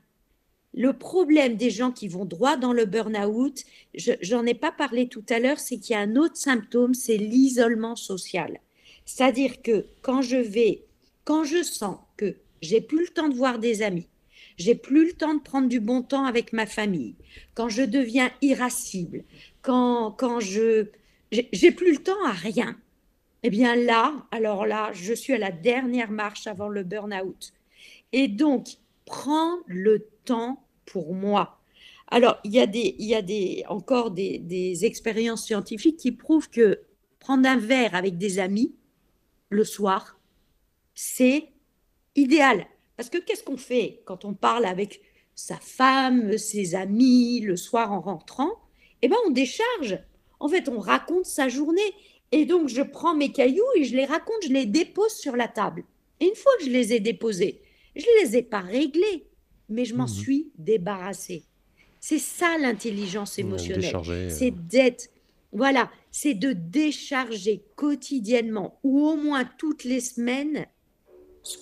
Le 0.74 0.94
problème 0.94 1.56
des 1.56 1.70
gens 1.70 1.92
qui 1.92 2.08
vont 2.08 2.26
droit 2.26 2.58
dans 2.58 2.74
le 2.74 2.86
burn-out, 2.86 3.64
j'en 3.94 4.44
ai 4.46 4.56
pas 4.56 4.72
parlé 4.72 5.08
tout 5.08 5.24
à 5.30 5.40
l'heure, 5.40 5.60
c'est 5.60 5.78
qu'il 5.78 5.94
y 5.94 5.96
a 5.96 6.00
un 6.00 6.16
autre 6.16 6.36
symptôme, 6.36 6.96
c'est 6.96 7.18
l'isolement 7.18 7.96
social. 7.96 8.60
C'est-à-dire 9.06 9.62
que 9.62 9.86
quand 10.02 10.22
je 10.22 10.38
vais, 10.38 10.84
quand 11.24 11.44
je 11.44 11.64
sens 11.64 11.98
que 12.18 12.36
j'ai 12.62 12.82
plus 12.82 13.02
le 13.08 13.14
temps 13.14 13.30
de 13.30 13.36
voir 13.36 13.60
des 13.60 13.82
amis, 13.82 14.08
j'ai 14.58 14.76
plus 14.76 15.08
le 15.08 15.14
temps 15.14 15.34
de 15.34 15.42
prendre 15.42 15.68
du 15.68 15.80
bon 15.80 16.02
temps 16.02 16.26
avec 16.26 16.54
ma 16.54 16.66
famille, 16.66 17.16
quand 17.56 17.70
je 17.70 17.84
deviens 17.84 18.32
irascible, 18.42 19.24
quand, 19.62 20.12
quand 20.12 20.40
je 20.40 20.88
j'ai 21.32 21.72
plus 21.72 21.94
le 21.94 22.04
temps 22.04 22.24
à 22.26 22.32
rien, 22.32 22.78
eh 23.42 23.50
bien 23.50 23.76
là, 23.76 24.14
alors 24.32 24.66
là, 24.66 24.92
je 24.94 25.14
suis 25.14 25.34
à 25.34 25.38
la 25.40 25.52
dernière 25.52 26.12
marche 26.12 26.46
avant 26.48 26.70
le 26.70 26.84
burn-out. 26.84 27.54
Et 28.12 28.28
donc, 28.28 28.68
prends 29.06 29.58
le 29.66 30.08
temps 30.26 30.64
pour 30.86 31.14
moi. 31.16 31.60
Alors, 32.08 32.38
il 32.44 32.54
y 32.54 32.60
a, 32.60 32.68
des, 32.68 32.96
il 33.00 33.08
y 33.08 33.16
a 33.16 33.24
des, 33.24 33.64
encore 33.68 34.12
des, 34.12 34.38
des 34.38 34.86
expériences 34.86 35.46
scientifiques 35.46 35.98
qui 35.98 36.12
prouvent 36.12 36.50
que 36.50 36.82
prendre 37.20 37.50
un 37.50 37.58
verre 37.58 37.96
avec 37.96 38.18
des 38.18 38.38
amis, 38.38 38.76
le 39.54 39.64
soir, 39.64 40.20
c'est 40.96 41.50
idéal. 42.16 42.68
Parce 42.98 43.10
que 43.10 43.18
qu'est-ce 43.18 43.44
qu'on 43.44 43.58
fait 43.58 44.02
quand 44.06 44.26
on 44.26 44.34
parle 44.34 44.66
avec 44.66 45.02
sa 45.36 45.56
femme, 45.56 46.38
ses 46.38 46.76
amis, 46.76 47.40
le 47.42 47.56
soir 47.56 47.92
en 47.92 48.02
rentrant? 48.02 48.52
Eh 49.02 49.08
bien, 49.08 49.18
on 49.26 49.32
décharge. 49.32 50.00
En 50.40 50.48
fait, 50.48 50.70
on 50.70 50.80
raconte 50.80 51.26
sa 51.26 51.48
journée. 51.50 51.82
Et 52.32 52.46
donc, 52.46 52.68
je 52.68 52.82
prends 52.82 53.16
mes 53.16 53.32
cailloux 53.32 53.64
et 53.76 53.84
je 53.84 53.96
les 53.96 54.06
raconte, 54.06 54.44
je 54.44 54.54
les 54.54 54.66
dépose 54.66 55.14
sur 55.14 55.36
la 55.36 55.48
table. 55.48 55.84
Et 56.20 56.26
une 56.26 56.36
fois 56.36 56.52
que 56.60 56.66
je 56.66 56.70
les 56.70 56.94
ai 56.94 57.00
déposés, 57.00 57.62
je 57.96 58.06
ne 58.06 58.24
les 58.24 58.38
ai 58.38 58.44
pas 58.44 58.62
réglés, 58.62 59.28
mais 59.70 59.86
je 59.86 59.96
m'en 59.96 60.06
mmh 60.06 60.08
suis 60.08 60.52
débarrassée. 60.58 61.44
C'est 62.00 62.20
ça 62.20 62.58
l'intelligence 62.58 63.40
émotionnelle. 63.40 64.30
C'est 64.30 64.52
d'être 64.52 65.10
voilà, 65.54 65.92
c'est 66.14 66.36
de 66.36 66.54
décharger 66.54 67.66
quotidiennement 67.76 68.80
ou 68.84 69.08
au 69.08 69.16
moins 69.16 69.46
toutes 69.58 69.84
les 69.84 70.00
semaines 70.00 70.68
ce, 71.42 71.58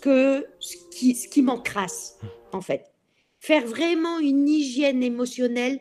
qui, 1.30 1.42
m'encrasse, 1.42 2.20
en 2.52 2.60
fait. 2.60 2.92
Faire 3.40 3.66
vraiment 3.66 4.20
une 4.20 4.48
hygiène 4.50 5.02
émotionnelle 5.04 5.80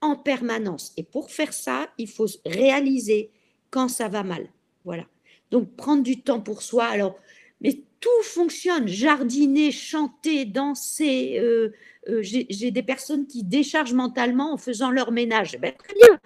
en 0.00 0.16
permanence. 0.16 0.94
Et 0.96 1.02
pour 1.02 1.30
faire 1.30 1.52
ça, 1.52 1.90
il 1.98 2.08
faut 2.08 2.26
réaliser 2.46 3.30
quand 3.70 3.88
ça 3.88 4.08
va 4.08 4.22
mal. 4.22 4.48
Voilà. 4.86 5.04
Donc, 5.50 5.76
prendre 5.76 6.02
du 6.02 6.22
temps 6.22 6.40
pour 6.40 6.62
soi. 6.62 6.86
Alors, 6.86 7.18
mais 7.60 7.82
tout 8.00 8.22
fonctionne. 8.22 8.88
Jardiner, 8.88 9.70
chanter, 9.70 10.46
danser. 10.46 11.38
Euh, 11.38 11.74
euh, 12.08 12.22
j'ai 12.22 12.70
des 12.70 12.82
personnes 12.82 13.26
qui 13.26 13.44
déchargent 13.44 13.92
mentalement 13.94 14.54
en 14.54 14.56
faisant 14.56 14.90
leur 14.90 15.12
ménage. 15.12 15.58
Ben, 15.60 15.74
très 15.76 15.94
bien 15.94 16.18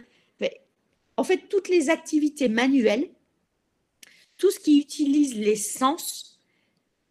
en 1.16 1.24
fait, 1.24 1.48
toutes 1.48 1.68
les 1.68 1.90
activités 1.90 2.48
manuelles, 2.48 3.10
tout 4.36 4.50
ce 4.50 4.58
qui 4.58 4.78
utilise 4.78 5.36
les 5.36 5.56
sens, 5.56 6.40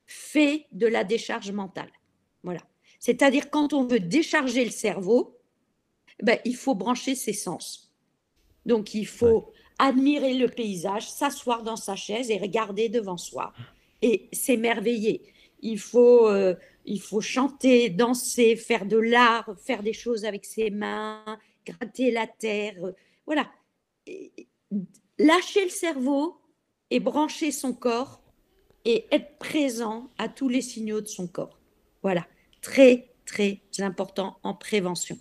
fait 0.08 0.66
de 0.72 0.88
la 0.88 1.04
décharge 1.04 1.52
mentale. 1.52 1.92
Voilà. 2.44 2.62
C'est-à-dire 3.00 3.50
quand 3.52 3.74
on 3.74 3.86
veut 3.86 4.00
décharger 4.00 4.66
le 4.66 4.72
cerveau, 4.72 5.38
ben, 6.22 6.40
il 6.46 6.56
faut 6.56 6.76
brancher 6.76 7.16
ses 7.16 7.34
sens. 7.34 7.94
Donc 8.66 8.94
il 8.94 9.06
faut 9.06 9.54
admirer 9.78 10.34
le 10.34 10.50
paysage, 10.50 11.10
s'asseoir 11.10 11.64
dans 11.64 11.76
sa 11.76 11.96
chaise 11.96 12.30
et 12.32 12.38
regarder 12.38 12.90
devant 12.90 13.18
soi 13.18 13.54
et 14.02 14.30
s'émerveiller. 14.34 15.34
Il 15.62 15.80
faut, 15.80 16.28
euh, 16.28 16.56
il 16.86 17.02
faut 17.02 17.22
chanter, 17.22 17.90
danser, 17.90 18.56
faire 18.56 18.86
de 18.86 18.98
l'art, 18.98 19.50
faire 19.64 19.84
des 19.84 19.94
choses 19.94 20.26
avec 20.26 20.46
ses 20.46 20.70
mains, 20.70 21.24
gratter 21.66 22.12
la 22.12 22.28
terre. 22.28 22.76
voilà. 23.26 23.50
Lâcher 25.18 25.64
le 25.64 25.70
cerveau 25.70 26.40
et 26.90 27.00
brancher 27.00 27.52
son 27.52 27.74
corps 27.74 28.22
et 28.86 29.06
être 29.12 29.38
présent 29.38 30.10
à 30.18 30.30
tous 30.30 30.50
les 30.50 30.62
signaux 30.62 31.02
de 31.02 31.08
son 31.08 31.28
corps. 31.28 31.60
Voilà. 32.02 32.26
Très, 32.62 33.10
très 33.26 33.62
important 33.80 34.38
en 34.44 34.54
prévention. 34.54 35.18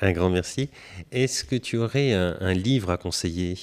Un 0.00 0.12
grand 0.12 0.30
merci. 0.30 0.70
Est-ce 1.12 1.44
que 1.44 1.56
tu 1.56 1.76
aurais 1.76 2.12
un, 2.12 2.52
livre 2.54 2.90
à 2.90 2.96
conseiller? 2.96 3.56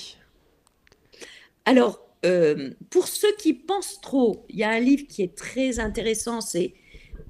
Alors, 1.65 1.99
euh, 2.25 2.71
pour 2.89 3.07
ceux 3.07 3.35
qui 3.37 3.53
pensent 3.53 3.99
trop, 4.01 4.45
il 4.49 4.57
y 4.57 4.63
a 4.63 4.69
un 4.69 4.79
livre 4.79 5.05
qui 5.07 5.21
est 5.21 5.35
très 5.35 5.79
intéressant, 5.79 6.41
c'est 6.41 6.73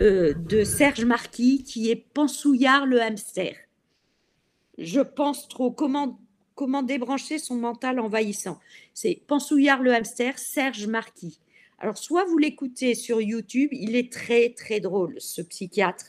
euh, 0.02 0.34
de 0.34 0.64
Serge 0.64 1.04
Marquis, 1.06 1.64
qui 1.64 1.90
est 1.90 1.96
Pensouillard 1.96 2.86
le 2.86 3.02
hamster. 3.02 3.56
Je 4.78 5.02
pense 5.02 5.48
trop. 5.48 5.72
Comment, 5.72 6.22
comment 6.60 6.84
débrancher 6.84 7.40
son 7.40 7.56
mental 7.56 8.02
envahissant 8.02 8.60
C'est 8.94 9.22
Pensouillard 9.28 9.82
le 9.82 9.94
hamster, 9.94 10.38
Serge 10.38 10.88
Marquis. 10.88 11.40
Alors, 11.80 11.98
soit 11.98 12.26
vous 12.26 12.38
l'écoutez 12.38 12.96
sur 12.96 13.22
YouTube, 13.22 13.70
il 13.72 13.96
est 13.96 14.12
très, 14.12 14.50
très 14.50 14.82
drôle, 14.82 15.16
ce 15.20 15.42
psychiatre. 15.42 16.08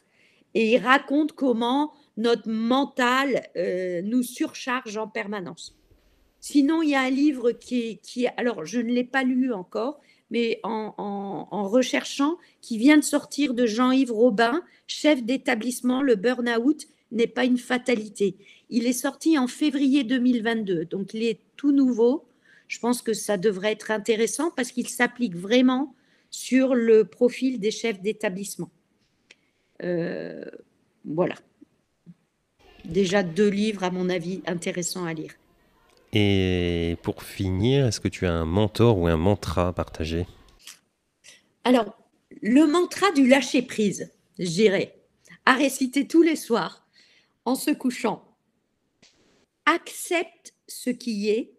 Et 0.55 0.73
il 0.73 0.79
raconte 0.79 1.35
comment 1.35 1.93
notre 2.17 2.49
mental 2.51 3.47
euh, 3.55 4.03
nous 4.03 4.25
surcharge 4.25 4.97
en 4.97 5.07
permanence. 5.07 5.79
Sinon, 6.41 6.83
il 6.83 6.91
y 6.91 6.95
a 6.97 7.03
un 7.03 7.11
livre 7.11 7.53
qui 7.53 7.99
qui 7.99 8.27
alors 8.37 8.65
je 8.65 8.81
ne 8.81 8.91
l'ai 8.91 9.05
pas 9.05 9.23
lu 9.23 9.53
encore, 9.53 10.01
mais 10.33 10.59
en, 10.65 10.95
en, 11.49 11.69
recherchant, 11.69 12.39
qui 12.61 12.77
vient 12.77 12.97
de 12.97 13.05
sortir 13.05 13.55
de 13.55 13.67
Jean-Yves 13.67 14.11
Robin, 14.11 14.65
chef 14.89 15.23
d'établissement, 15.23 16.03
le 16.03 16.17
burn-out 16.17 16.89
n'est 17.13 17.29
pas 17.29 17.45
une 17.45 17.59
fatalité. 17.59 18.37
Il 18.71 18.87
est 18.87 18.93
sorti 18.93 19.37
en 19.37 19.49
février 19.49 20.05
2022, 20.05 20.85
donc 20.85 21.13
il 21.13 21.25
est 21.25 21.41
tout 21.57 21.73
nouveau. 21.73 22.25
Je 22.69 22.79
pense 22.79 23.03
que 23.03 23.13
ça 23.13 23.37
devrait 23.37 23.73
être 23.73 23.91
intéressant 23.91 24.53
parce 24.53 24.71
qu'il 24.71 24.89
s'applique 24.89 25.35
vraiment 25.35 25.95
sur 26.31 26.77
le 26.77 27.05
profil 27.05 27.59
des 27.59 27.73
chefs 27.73 28.01
d'établissement. 28.01 28.71
Euh, 29.83 30.45
voilà. 31.05 31.35
Déjà 32.85 33.25
deux 33.25 33.49
livres, 33.49 33.83
à 33.83 33.91
mon 33.91 34.09
avis, 34.09 34.41
intéressants 34.47 35.05
à 35.05 35.13
lire. 35.13 35.33
Et 36.13 36.97
pour 37.03 37.25
finir, 37.25 37.87
est-ce 37.87 37.99
que 37.99 38.09
tu 38.09 38.25
as 38.27 38.33
un 38.33 38.45
mentor 38.45 38.99
ou 38.99 39.09
un 39.09 39.17
mantra 39.17 39.69
à 39.69 39.73
partager? 39.73 40.27
Alors, 41.65 41.99
le 42.41 42.67
mantra 42.67 43.11
du 43.13 43.27
lâcher-prise, 43.27 44.13
j'irai 44.39 44.95
à 45.45 45.55
réciter 45.55 46.07
tous 46.07 46.23
les 46.23 46.37
soirs 46.37 46.87
en 47.45 47.57
se 47.57 47.73
couchant. 47.73 48.30
Accepte 49.75 50.55
ce 50.67 50.91
qui 50.91 51.29
est, 51.29 51.53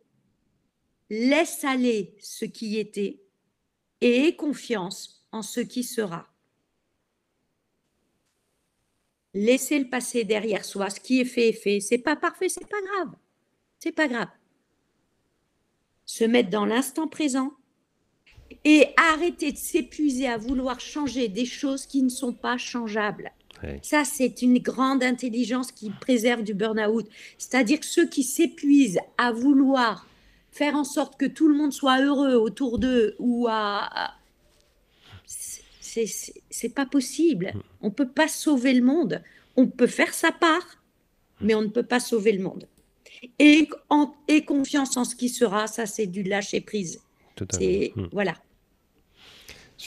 laisse 1.10 1.64
aller 1.64 2.16
ce 2.20 2.46
qui 2.46 2.78
était 2.78 3.22
et 4.02 4.28
aie 4.28 4.36
confiance 4.36 5.26
en 5.32 5.42
ce 5.42 5.60
qui 5.60 5.84
sera. 5.84 6.28
Laissez 9.34 9.80
le 9.80 9.90
passé 9.90 10.26
derrière 10.26 10.66
soi, 10.66 10.90
ce 10.90 11.00
qui 11.00 11.22
est 11.22 11.26
fait 11.26 11.50
est 11.50 11.54
fait. 11.54 11.80
C'est 11.80 12.00
pas 12.00 12.16
parfait, 12.18 12.50
c'est 12.50 12.68
pas 12.68 12.82
grave. 12.82 13.16
C'est 13.80 13.94
pas 13.94 14.08
grave 14.08 14.30
se 16.12 16.26
mettre 16.26 16.50
dans 16.50 16.66
l'instant 16.66 17.08
présent 17.08 17.54
et 18.66 18.88
arrêter 18.98 19.54
de 19.54 19.58
s'épuiser 19.58 20.28
à 20.28 20.38
vouloir 20.38 20.82
changer 20.82 21.30
des 21.30 21.46
choses 21.46 21.86
qui 21.86 22.04
ne 22.04 22.10
sont 22.10 22.34
pas 22.34 22.58
changeables. 22.58 23.32
Ça, 23.82 24.04
c'est 24.04 24.42
une 24.42 24.60
grande 24.60 25.04
intelligence 25.04 25.72
qui 25.72 25.90
préserve 25.90 26.44
du 26.44 26.54
burn-out. 26.54 27.08
C'est-à-dire 27.38 27.80
que 27.80 27.86
ceux 27.86 28.08
qui 28.08 28.24
s'épuisent 28.24 29.00
à 29.18 29.32
vouloir 29.32 30.08
faire 30.52 30.76
en 30.76 30.84
sorte 30.84 31.18
que 31.18 31.26
tout 31.26 31.48
le 31.48 31.56
monde 31.56 31.72
soit 31.72 32.02
heureux 32.02 32.36
autour 32.36 32.80
d'eux 32.80 33.16
ou 33.20 33.48
à. 33.50 34.14
C'est 35.82 36.74
pas 36.74 36.86
possible. 36.86 37.52
Mm. 37.54 37.62
On 37.82 37.88
ne 37.88 37.94
peut 37.94 38.10
pas 38.10 38.28
sauver 38.28 38.74
le 38.74 38.84
monde. 38.84 39.22
On 39.58 39.68
peut 39.68 39.88
faire 39.88 40.14
sa 40.14 40.32
part, 40.32 40.82
mais 41.42 41.56
on 41.56 41.62
ne 41.62 41.68
peut 41.68 41.84
pas 41.84 42.00
sauver 42.00 42.32
le 42.32 42.42
monde 42.42 42.68
et, 43.40 43.70
en, 43.90 44.14
et 44.28 44.44
confiance 44.46 44.98
en 44.98 45.04
ce 45.04 45.16
qui 45.16 45.30
sera. 45.30 45.68
Ça, 45.68 45.86
c'est 45.86 46.08
du 46.08 46.24
lâcher 46.24 46.62
prise. 46.62 47.02
C'est 47.52 47.94
hmm. 47.96 48.08
voilà. 48.12 48.36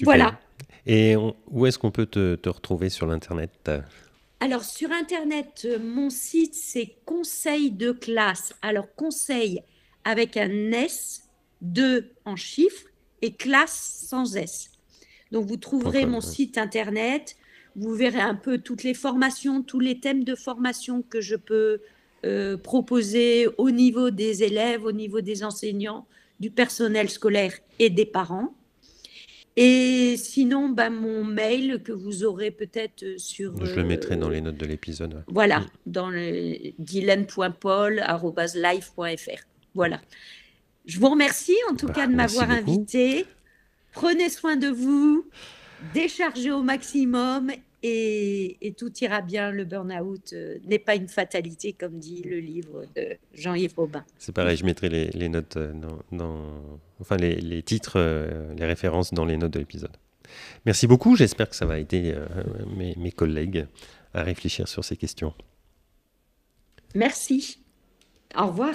Voilà. 0.03 0.41
Et 0.87 1.17
où 1.17 1.67
est-ce 1.67 1.79
qu'on 1.79 1.91
peut 1.91 2.07
te, 2.07 2.35
te, 2.35 2.49
retrouver 2.49 2.91
sur 2.91 3.07
l'internet? 3.07 3.71
Alors 4.41 4.65
sur 4.65 4.91
internet, 4.93 5.63
euh, 5.65 5.79
mon 5.79 6.11
site 6.11 6.55
c'est 6.55 6.97
conseil 7.07 7.71
de 7.71 7.93
classe. 7.93 8.53
Alors 8.61 8.95
conseil 8.95 9.63
avec 10.05 10.37
un 10.37 10.73
S, 10.73 11.31
2 11.63 12.11
en 12.27 12.37
chiffres 12.37 12.89
et 13.23 13.33
classe 13.33 14.05
sans 14.09 14.37
S. 14.37 14.71
Donc 15.33 15.47
vous 15.47 15.57
trouverez 15.57 16.05
mon 16.05 16.21
site 16.21 16.59
internet. 16.59 17.37
Vous 17.75 17.95
verrez 17.95 18.21
un 18.21 18.35
peu 18.35 18.59
toutes 18.59 18.83
les 18.83 18.95
formations, 18.95 19.63
tous 19.63 19.81
les 19.81 19.99
thèmes 19.99 20.23
de 20.23 20.35
formation 20.35 21.03
que 21.03 21.21
je 21.21 21.35
peux 21.35 21.81
euh, 22.25 22.57
proposer 22.57 23.49
au 23.59 23.71
niveau 23.71 24.11
des 24.11 24.43
élèves, 24.43 24.85
au 24.85 24.93
niveau 24.93 25.23
des 25.23 25.43
enseignants, 25.43 26.07
du 26.39 26.51
personnel 26.51 27.09
scolaire 27.09 27.53
et 27.79 27.91
des 27.91 28.07
parents. 28.07 28.55
Et 29.57 30.17
sinon, 30.17 30.69
ben, 30.69 30.91
mon 30.91 31.25
mail 31.25 31.81
que 31.85 31.93
vous 31.93 32.25
aurez 32.25 32.51
peut-être 32.51 33.05
sur. 33.19 33.65
Je 33.65 33.77
le 33.77 33.85
mettrai 33.85 34.17
dans 34.17 34.29
les 34.29 34.41
notes 34.41 34.57
de 34.57 34.67
l'épisode. 34.67 35.23
Voilà, 35.29 35.61
mm. 35.61 35.67
dans 35.87 36.11
le 36.11 36.73
dylan.paul.live.fr. 36.79 39.45
Voilà. 39.75 40.01
Je 40.87 40.99
vous 40.99 41.09
remercie 41.09 41.57
en 41.71 41.77
tout 41.77 41.87
bah, 41.87 41.95
cas 41.95 42.07
de 42.07 42.15
m'avoir 42.15 42.51
invité. 42.51 43.27
Prenez 43.93 44.29
soin 44.29 44.57
de 44.57 44.69
vous, 44.69 45.25
déchargez 45.95 46.51
au 46.51 46.63
maximum 46.63 47.53
et, 47.87 48.75
tout 48.77 48.93
ira 49.01 49.21
bien. 49.21 49.51
Le 49.51 49.65
burn-out 49.65 50.33
euh, 50.33 50.59
n'est 50.65 50.79
pas 50.79 50.95
une 50.95 51.09
fatalité, 51.09 51.75
comme 51.75 51.99
dit 51.99 52.23
le 52.23 52.39
livre 52.39 52.87
de 52.97 53.17
Jean-Yves 53.35 53.75
Robin. 53.77 54.05
C'est 54.19 54.35
pareil, 54.35 54.57
je 54.57 54.65
mettrai 54.65 54.89
les, 54.89 55.29
notes 55.29 55.57
euh, 55.57 55.73
dans, 56.11 56.43
enfin 57.01 57.17
les, 57.17 57.63
titres, 57.63 57.97
euh, 57.97 58.55
les 58.55 58.65
références 58.65 59.13
dans 59.13 59.27
les 59.27 59.37
notes 59.37 59.53
de 59.53 59.59
l'épisode. 59.59 59.97
Merci 60.65 60.87
beaucoup. 60.87 61.15
J'espère 61.15 61.49
que 61.49 61.57
ça 61.57 61.67
va 61.67 61.79
aider 61.79 62.15
mes, 62.77 62.95
mes 62.97 63.13
collègues 63.13 63.67
à 64.15 64.23
réfléchir 64.23 64.67
sur 64.67 64.83
ces 64.85 64.97
questions. 64.97 65.35
Merci. 66.95 67.59
Au 68.37 68.47
revoir. 68.47 68.75